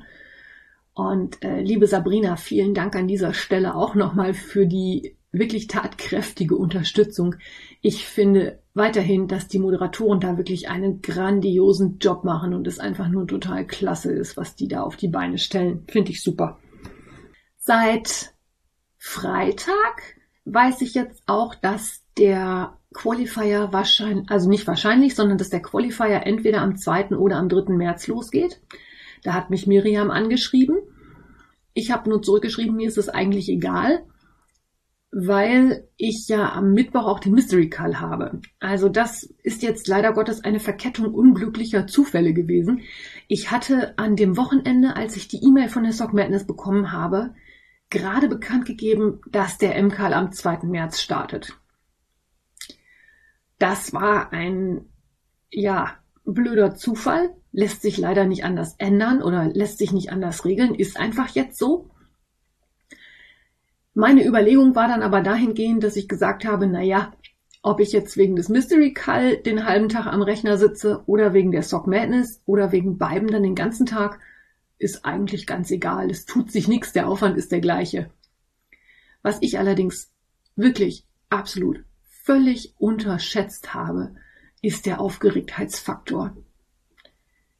Und 0.92 1.42
äh, 1.42 1.62
liebe 1.62 1.86
Sabrina, 1.86 2.36
vielen 2.36 2.74
Dank 2.74 2.96
an 2.96 3.08
dieser 3.08 3.32
Stelle 3.32 3.74
auch 3.74 3.94
nochmal 3.94 4.34
für 4.34 4.66
die 4.66 5.16
wirklich 5.38 5.66
tatkräftige 5.66 6.56
Unterstützung. 6.56 7.36
Ich 7.80 8.06
finde 8.06 8.60
weiterhin, 8.72 9.28
dass 9.28 9.48
die 9.48 9.58
Moderatoren 9.58 10.20
da 10.20 10.36
wirklich 10.36 10.68
einen 10.68 11.02
grandiosen 11.02 11.98
Job 11.98 12.24
machen 12.24 12.54
und 12.54 12.66
es 12.66 12.78
einfach 12.78 13.08
nur 13.08 13.26
total 13.26 13.66
klasse 13.66 14.12
ist, 14.12 14.36
was 14.36 14.56
die 14.56 14.68
da 14.68 14.82
auf 14.82 14.96
die 14.96 15.08
Beine 15.08 15.38
stellen. 15.38 15.84
Finde 15.88 16.12
ich 16.12 16.22
super. 16.22 16.58
Seit 17.58 18.34
Freitag 18.96 20.02
weiß 20.44 20.80
ich 20.82 20.94
jetzt 20.94 21.22
auch, 21.26 21.54
dass 21.54 22.02
der 22.16 22.78
Qualifier 22.92 23.68
wahrscheinlich, 23.72 24.30
also 24.30 24.48
nicht 24.48 24.66
wahrscheinlich, 24.66 25.14
sondern 25.14 25.38
dass 25.38 25.50
der 25.50 25.62
Qualifier 25.62 26.22
entweder 26.24 26.62
am 26.62 26.76
2. 26.76 27.10
oder 27.16 27.36
am 27.36 27.48
3. 27.48 27.72
März 27.74 28.06
losgeht. 28.06 28.60
Da 29.22 29.34
hat 29.34 29.50
mich 29.50 29.66
Miriam 29.66 30.10
angeschrieben. 30.10 30.78
Ich 31.72 31.90
habe 31.90 32.08
nur 32.08 32.22
zurückgeschrieben, 32.22 32.76
mir 32.76 32.86
ist 32.86 32.98
es 32.98 33.08
eigentlich 33.08 33.48
egal, 33.48 34.04
weil 35.16 35.86
ich 35.96 36.26
ja 36.26 36.52
am 36.54 36.72
Mittwoch 36.72 37.04
auch 37.04 37.20
den 37.20 37.34
Mystery 37.34 37.70
Call 37.70 38.00
habe. 38.00 38.40
Also 38.58 38.88
das 38.88 39.22
ist 39.44 39.62
jetzt 39.62 39.86
leider 39.86 40.12
Gottes 40.12 40.42
eine 40.42 40.58
Verkettung 40.58 41.14
unglücklicher 41.14 41.86
Zufälle 41.86 42.34
gewesen. 42.34 42.80
Ich 43.28 43.52
hatte 43.52 43.96
an 43.96 44.16
dem 44.16 44.36
Wochenende, 44.36 44.96
als 44.96 45.16
ich 45.16 45.28
die 45.28 45.40
E-Mail 45.44 45.68
von 45.68 45.84
der 45.84 45.92
Sock 45.92 46.14
Madness 46.14 46.48
bekommen 46.48 46.90
habe, 46.90 47.32
gerade 47.90 48.26
bekannt 48.26 48.66
gegeben, 48.66 49.20
dass 49.30 49.56
der 49.56 49.80
MKL 49.80 50.14
am 50.14 50.32
2. 50.32 50.64
März 50.64 51.00
startet. 51.00 51.56
Das 53.60 53.92
war 53.92 54.32
ein, 54.32 54.84
ja, 55.48 55.94
blöder 56.24 56.74
Zufall, 56.74 57.30
lässt 57.52 57.82
sich 57.82 57.98
leider 57.98 58.24
nicht 58.24 58.44
anders 58.44 58.74
ändern 58.78 59.22
oder 59.22 59.44
lässt 59.44 59.78
sich 59.78 59.92
nicht 59.92 60.10
anders 60.10 60.44
regeln, 60.44 60.74
ist 60.74 60.98
einfach 60.98 61.28
jetzt 61.28 61.56
so. 61.56 61.93
Meine 63.94 64.26
Überlegung 64.26 64.74
war 64.74 64.88
dann 64.88 65.02
aber 65.02 65.20
dahingehend, 65.20 65.84
dass 65.84 65.94
ich 65.94 66.08
gesagt 66.08 66.44
habe, 66.44 66.66
na 66.66 66.82
ja, 66.82 67.12
ob 67.62 67.78
ich 67.80 67.92
jetzt 67.92 68.16
wegen 68.16 68.34
des 68.34 68.48
Mystery 68.48 68.92
Call 68.92 69.36
den 69.38 69.64
halben 69.64 69.88
Tag 69.88 70.06
am 70.06 70.20
Rechner 70.20 70.58
sitze 70.58 71.04
oder 71.06 71.32
wegen 71.32 71.52
der 71.52 71.62
Sock 71.62 71.86
Madness 71.86 72.42
oder 72.44 72.72
wegen 72.72 72.98
beiden 72.98 73.28
dann 73.28 73.44
den 73.44 73.54
ganzen 73.54 73.86
Tag, 73.86 74.18
ist 74.78 75.04
eigentlich 75.04 75.46
ganz 75.46 75.70
egal. 75.70 76.10
Es 76.10 76.26
tut 76.26 76.50
sich 76.50 76.66
nichts, 76.66 76.92
der 76.92 77.08
Aufwand 77.08 77.38
ist 77.38 77.52
der 77.52 77.60
gleiche. 77.60 78.10
Was 79.22 79.38
ich 79.40 79.58
allerdings 79.58 80.12
wirklich 80.56 81.06
absolut 81.30 81.84
völlig 82.24 82.74
unterschätzt 82.78 83.74
habe, 83.74 84.16
ist 84.60 84.86
der 84.86 85.00
Aufgeregtheitsfaktor. 85.00 86.36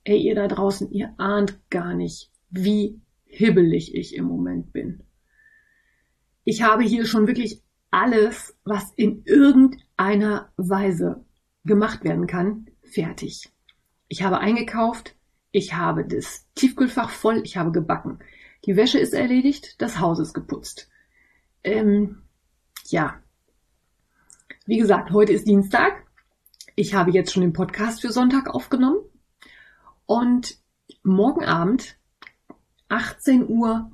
Ey, 0.03 0.19
ihr 0.19 0.35
da 0.35 0.49
draußen, 0.49 0.91
ihr 0.91 1.15
ahnt 1.17 1.59
gar 1.71 1.95
nicht, 1.95 2.31
wie 2.51 3.01
hibbelig 3.25 3.95
ich 3.95 4.17
im 4.17 4.25
Moment 4.25 4.73
bin. 4.73 5.05
Ich 6.45 6.63
habe 6.63 6.83
hier 6.83 7.07
schon 7.07 7.27
wirklich 7.27 7.63
alles, 7.91 8.57
was 8.65 8.93
in 8.97 9.23
irgendeiner 9.25 10.53
Weise 10.57 11.25
gemacht 11.65 12.05
werden 12.05 12.27
kann, 12.27 12.67
fertig. 12.83 13.51
Ich 14.09 14.23
habe 14.23 14.39
eingekauft, 14.39 15.17
ich 15.53 15.75
habe 15.75 16.05
das 16.05 16.47
Tiefkühlfach 16.55 17.11
voll, 17.11 17.41
ich 17.45 17.57
habe 17.57 17.73
gebacken. 17.73 18.19
Die 18.67 18.77
Wäsche 18.77 18.99
ist 18.99 19.15
erledigt, 19.15 19.81
das 19.81 20.01
Haus 20.01 20.19
ist 20.19 20.35
geputzt. 20.35 20.91
Ähm, 21.63 22.23
ja, 22.87 23.23
wie 24.67 24.79
gesagt, 24.79 25.11
heute 25.11 25.33
ist 25.33 25.47
Dienstag. 25.47 26.07
Ich 26.75 26.95
habe 26.95 27.11
jetzt 27.13 27.33
schon 27.33 27.43
den 27.43 27.53
Podcast 27.53 28.01
für 28.01 28.13
Sonntag 28.13 28.49
aufgenommen. 28.49 28.99
Und 30.07 30.59
morgen 31.03 31.45
Abend, 31.45 31.97
18 32.89 33.49
Uhr 33.49 33.91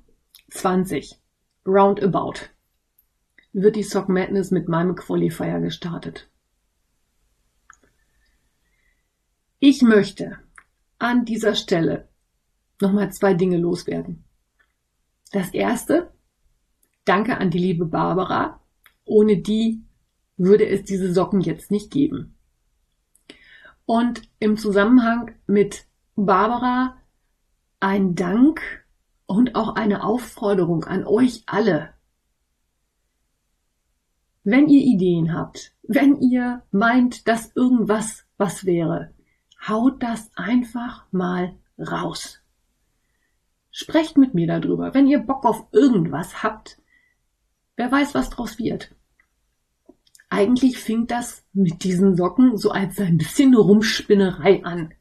20, 0.51 1.20
roundabout, 1.67 2.49
wird 3.53 3.77
die 3.77 3.83
Sock 3.83 4.09
Madness 4.09 4.51
mit 4.51 4.69
meinem 4.69 4.95
Qualifier 4.95 5.61
gestartet. 5.61 6.29
Ich 9.59 9.83
möchte 9.83 10.39
an 10.99 11.25
dieser 11.25 11.55
Stelle 11.55 12.09
nochmal 12.81 13.13
zwei 13.13 13.35
Dinge 13.35 13.59
loswerden. 13.59 14.25
Das 15.33 15.53
erste, 15.53 16.13
danke 17.05 17.39
an 17.39 17.51
die 17.51 17.59
liebe 17.59 17.85
Barbara, 17.85 18.61
ohne 19.05 19.39
die 19.39 19.83
würde 20.37 20.67
es 20.67 20.85
diese 20.85 21.13
Socken 21.13 21.41
jetzt 21.41 21.71
nicht 21.71 21.91
geben. 21.91 22.35
Und 23.85 24.23
im 24.39 24.57
Zusammenhang 24.57 25.33
mit 25.47 25.85
Barbara 26.17 26.97
ein 27.81 28.15
Dank 28.15 28.80
und 29.31 29.55
auch 29.55 29.77
eine 29.77 30.03
Aufforderung 30.03 30.85
an 30.85 31.07
euch 31.07 31.43
alle. 31.47 31.95
Wenn 34.43 34.69
ihr 34.69 34.83
Ideen 34.83 35.35
habt, 35.35 35.75
wenn 35.83 36.21
ihr 36.21 36.63
meint, 36.71 37.29
dass 37.29 37.55
irgendwas 37.55 38.25
was 38.37 38.65
wäre, 38.65 39.15
haut 39.67 40.03
das 40.03 40.31
einfach 40.35 41.05
mal 41.13 41.55
raus. 41.79 42.41
Sprecht 43.71 44.17
mit 44.17 44.35
mir 44.35 44.47
darüber. 44.47 44.95
Wenn 44.95 45.07
ihr 45.07 45.21
Bock 45.21 45.45
auf 45.45 45.67
irgendwas 45.73 46.43
habt, 46.43 46.79
wer 47.77 47.93
weiß, 47.93 48.15
was 48.15 48.31
draus 48.31 48.59
wird 48.59 48.95
eigentlich 50.31 50.79
fing 50.79 51.09
das 51.09 51.45
mit 51.53 51.83
diesen 51.83 52.17
Socken 52.17 52.57
so 52.57 52.71
als 52.71 52.99
ein 53.01 53.19
bisschen 53.19 53.55
Rumspinnerei 53.55 54.65
an. 54.65 54.95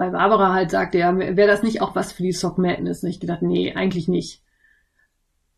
Weil 0.00 0.12
Barbara 0.12 0.54
halt 0.54 0.70
sagte, 0.70 0.96
ja, 0.96 1.14
wäre 1.18 1.46
das 1.46 1.62
nicht 1.62 1.82
auch 1.82 1.94
was 1.94 2.10
für 2.10 2.22
die 2.22 2.32
Sock 2.32 2.56
Madness? 2.56 3.02
Und 3.02 3.10
ich 3.10 3.20
gedacht, 3.20 3.42
nee, 3.42 3.74
eigentlich 3.74 4.08
nicht. 4.08 4.40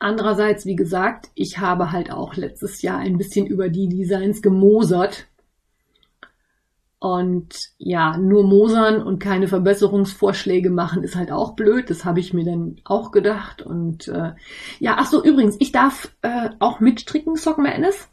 Andererseits, 0.00 0.66
wie 0.66 0.74
gesagt, 0.74 1.30
ich 1.36 1.58
habe 1.58 1.92
halt 1.92 2.10
auch 2.10 2.34
letztes 2.34 2.82
Jahr 2.82 2.98
ein 2.98 3.18
bisschen 3.18 3.46
über 3.46 3.68
die 3.68 3.88
Designs 3.88 4.42
gemosert. 4.42 5.28
Und 6.98 7.70
ja, 7.78 8.16
nur 8.16 8.42
mosern 8.42 9.00
und 9.00 9.20
keine 9.20 9.46
Verbesserungsvorschläge 9.46 10.70
machen 10.70 11.04
ist 11.04 11.14
halt 11.14 11.30
auch 11.30 11.54
blöd. 11.54 11.88
Das 11.88 12.04
habe 12.04 12.18
ich 12.18 12.34
mir 12.34 12.44
dann 12.44 12.80
auch 12.82 13.12
gedacht. 13.12 13.62
Und 13.62 14.08
äh, 14.08 14.32
ja, 14.80 14.96
ach 14.98 15.06
so, 15.06 15.22
übrigens, 15.22 15.54
ich 15.60 15.70
darf 15.70 16.16
äh, 16.22 16.50
auch 16.58 16.80
mitstricken, 16.80 17.36
Sock 17.36 17.58
Madness. 17.58 18.08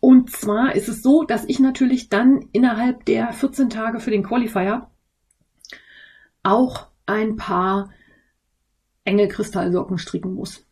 Und 0.00 0.30
zwar 0.30 0.74
ist 0.74 0.88
es 0.88 1.02
so, 1.02 1.24
dass 1.24 1.44
ich 1.44 1.60
natürlich 1.60 2.08
dann 2.08 2.48
innerhalb 2.52 3.04
der 3.04 3.32
14 3.32 3.68
Tage 3.68 4.00
für 4.00 4.10
den 4.10 4.22
Qualifier 4.22 4.90
auch 6.42 6.88
ein 7.04 7.36
paar 7.36 7.90
Engelkristallsocken 9.04 9.98
stricken 9.98 10.34
muss. 10.34 10.66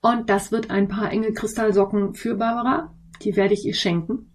Und 0.00 0.30
das 0.30 0.50
wird 0.50 0.70
ein 0.70 0.88
paar 0.88 1.12
Engelkristallsocken 1.12 2.14
für 2.14 2.36
Barbara. 2.36 2.94
Die 3.22 3.36
werde 3.36 3.52
ich 3.52 3.66
ihr 3.66 3.74
schenken. 3.74 4.32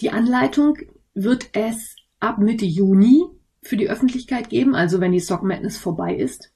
Die 0.00 0.10
Anleitung 0.10 0.78
wird 1.12 1.50
es 1.52 1.96
ab 2.18 2.38
Mitte 2.38 2.64
Juni 2.64 3.24
für 3.60 3.76
die 3.76 3.90
Öffentlichkeit 3.90 4.48
geben, 4.48 4.74
also 4.74 5.00
wenn 5.00 5.12
die 5.12 5.20
Sock 5.20 5.42
Madness 5.42 5.76
vorbei 5.76 6.14
ist. 6.14 6.51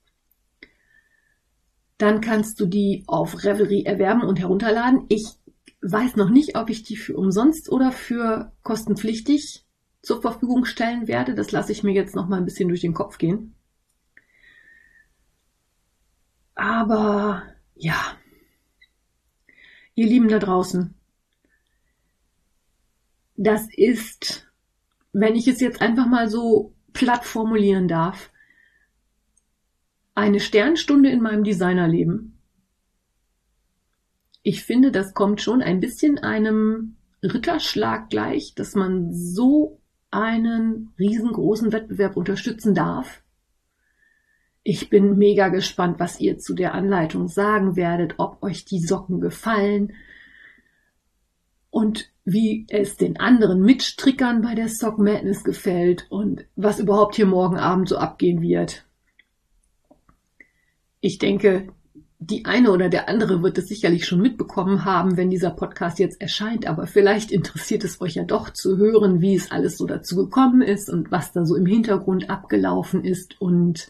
Dann 1.98 2.20
kannst 2.20 2.60
du 2.60 2.66
die 2.66 3.04
auf 3.06 3.44
Revelry 3.44 3.82
erwerben 3.84 4.22
und 4.22 4.38
herunterladen. 4.38 5.06
Ich 5.08 5.38
weiß 5.80 6.16
noch 6.16 6.30
nicht, 6.30 6.56
ob 6.56 6.68
ich 6.70 6.82
die 6.82 6.96
für 6.96 7.16
umsonst 7.16 7.70
oder 7.70 7.92
für 7.92 8.52
kostenpflichtig 8.62 9.64
zur 10.02 10.20
Verfügung 10.20 10.64
stellen 10.64 11.08
werde. 11.08 11.34
Das 11.34 11.52
lasse 11.52 11.72
ich 11.72 11.82
mir 11.82 11.92
jetzt 11.92 12.14
noch 12.14 12.28
mal 12.28 12.36
ein 12.36 12.44
bisschen 12.44 12.68
durch 12.68 12.82
den 12.82 12.94
Kopf 12.94 13.18
gehen. 13.18 13.54
Aber 16.54 17.42
ja, 17.74 18.16
ihr 19.94 20.06
Lieben 20.06 20.28
da 20.28 20.38
draußen, 20.38 20.94
das 23.36 23.68
ist, 23.74 24.48
wenn 25.12 25.36
ich 25.36 25.46
es 25.48 25.60
jetzt 25.60 25.82
einfach 25.82 26.06
mal 26.06 26.28
so 26.28 26.74
platt 26.92 27.24
formulieren 27.24 27.88
darf, 27.88 28.30
eine 30.16 30.40
Sternstunde 30.40 31.10
in 31.10 31.20
meinem 31.20 31.44
Designerleben. 31.44 32.38
Ich 34.42 34.64
finde, 34.64 34.90
das 34.90 35.12
kommt 35.12 35.42
schon 35.42 35.62
ein 35.62 35.78
bisschen 35.78 36.18
einem 36.18 36.96
Ritterschlag 37.22 38.08
gleich, 38.08 38.54
dass 38.54 38.74
man 38.74 39.12
so 39.12 39.80
einen 40.10 40.92
riesengroßen 40.98 41.70
Wettbewerb 41.70 42.16
unterstützen 42.16 42.74
darf. 42.74 43.22
Ich 44.62 44.88
bin 44.88 45.18
mega 45.18 45.48
gespannt, 45.48 46.00
was 46.00 46.18
ihr 46.18 46.38
zu 46.38 46.54
der 46.54 46.74
Anleitung 46.74 47.28
sagen 47.28 47.76
werdet, 47.76 48.14
ob 48.16 48.42
euch 48.42 48.64
die 48.64 48.80
Socken 48.80 49.20
gefallen 49.20 49.92
und 51.68 52.10
wie 52.24 52.66
es 52.70 52.96
den 52.96 53.18
anderen 53.18 53.60
Mitstrickern 53.60 54.40
bei 54.40 54.54
der 54.54 54.68
Sock 54.68 54.98
Madness 54.98 55.44
gefällt 55.44 56.06
und 56.08 56.46
was 56.56 56.80
überhaupt 56.80 57.16
hier 57.16 57.26
morgen 57.26 57.58
Abend 57.58 57.88
so 57.90 57.98
abgehen 57.98 58.40
wird. 58.40 58.86
Ich 61.06 61.18
denke, 61.18 61.68
die 62.18 62.46
eine 62.46 62.72
oder 62.72 62.88
der 62.88 63.08
andere 63.08 63.40
wird 63.40 63.58
es 63.58 63.68
sicherlich 63.68 64.06
schon 64.06 64.20
mitbekommen 64.20 64.84
haben, 64.84 65.16
wenn 65.16 65.30
dieser 65.30 65.50
Podcast 65.50 66.00
jetzt 66.00 66.20
erscheint, 66.20 66.66
aber 66.66 66.88
vielleicht 66.88 67.30
interessiert 67.30 67.84
es 67.84 68.00
euch 68.00 68.14
ja 68.14 68.24
doch 68.24 68.50
zu 68.50 68.76
hören, 68.76 69.20
wie 69.20 69.36
es 69.36 69.52
alles 69.52 69.78
so 69.78 69.86
dazu 69.86 70.16
gekommen 70.16 70.62
ist 70.62 70.90
und 70.90 71.12
was 71.12 71.30
da 71.30 71.46
so 71.46 71.54
im 71.54 71.64
Hintergrund 71.64 72.28
abgelaufen 72.28 73.04
ist. 73.04 73.40
Und 73.40 73.88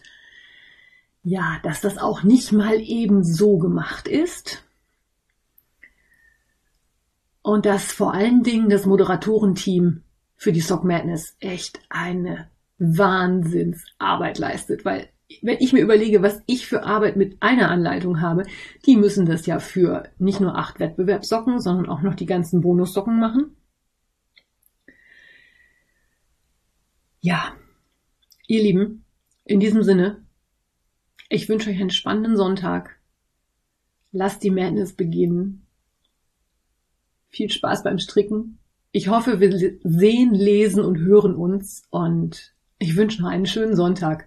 ja, 1.23 1.57
dass 1.63 1.81
das 1.81 1.97
auch 1.97 2.21
nicht 2.21 2.51
mal 2.51 2.79
eben 2.81 3.23
so 3.23 3.57
gemacht 3.57 4.07
ist. 4.07 4.63
Und 7.41 7.65
dass 7.65 7.91
vor 7.91 8.13
allen 8.13 8.43
Dingen 8.43 8.69
das 8.69 8.85
Moderatorenteam 8.85 10.03
für 10.35 10.51
die 10.51 10.61
Sock 10.61 10.83
Madness 10.83 11.35
echt 11.39 11.79
eine 11.89 12.47
Wahnsinnsarbeit 12.77 14.37
leistet, 14.37 14.85
weil 14.85 15.09
wenn 15.41 15.57
ich 15.59 15.73
mir 15.73 15.81
überlege, 15.81 16.21
was 16.21 16.41
ich 16.45 16.67
für 16.67 16.83
Arbeit 16.83 17.17
mit 17.17 17.41
einer 17.41 17.69
Anleitung 17.69 18.21
habe, 18.21 18.43
die 18.85 18.95
müssen 18.95 19.25
das 19.25 19.45
ja 19.45 19.59
für 19.59 20.09
nicht 20.17 20.39
nur 20.39 20.57
acht 20.57 20.79
Wettbewerbssocken, 20.79 21.59
sondern 21.59 21.89
auch 21.89 22.01
noch 22.01 22.15
die 22.15 22.25
ganzen 22.25 22.61
Bonussocken 22.61 23.19
machen. 23.19 23.55
Ja, 27.19 27.53
ihr 28.47 28.61
Lieben, 28.61 29.03
in 29.43 29.59
diesem 29.59 29.83
Sinne, 29.83 30.23
ich 31.29 31.49
wünsche 31.49 31.69
euch 31.69 31.79
einen 31.79 31.89
spannenden 31.89 32.37
Sonntag. 32.37 32.97
Lasst 34.13 34.43
die 34.43 34.51
Madness 34.51 34.93
beginnen. 34.93 35.65
Viel 37.27 37.51
Spaß 37.51 37.83
beim 37.83 37.99
Stricken. 37.99 38.59
Ich 38.93 39.09
hoffe, 39.09 39.41
wir 39.41 39.77
sehen, 39.83 40.33
lesen 40.33 40.83
und 40.85 40.99
hören 40.99 41.35
uns 41.35 41.83
und 41.89 42.55
ich 42.79 42.95
wünsche 42.95 43.21
noch 43.21 43.29
einen 43.29 43.45
schönen 43.45 43.75
Sonntag. 43.75 44.26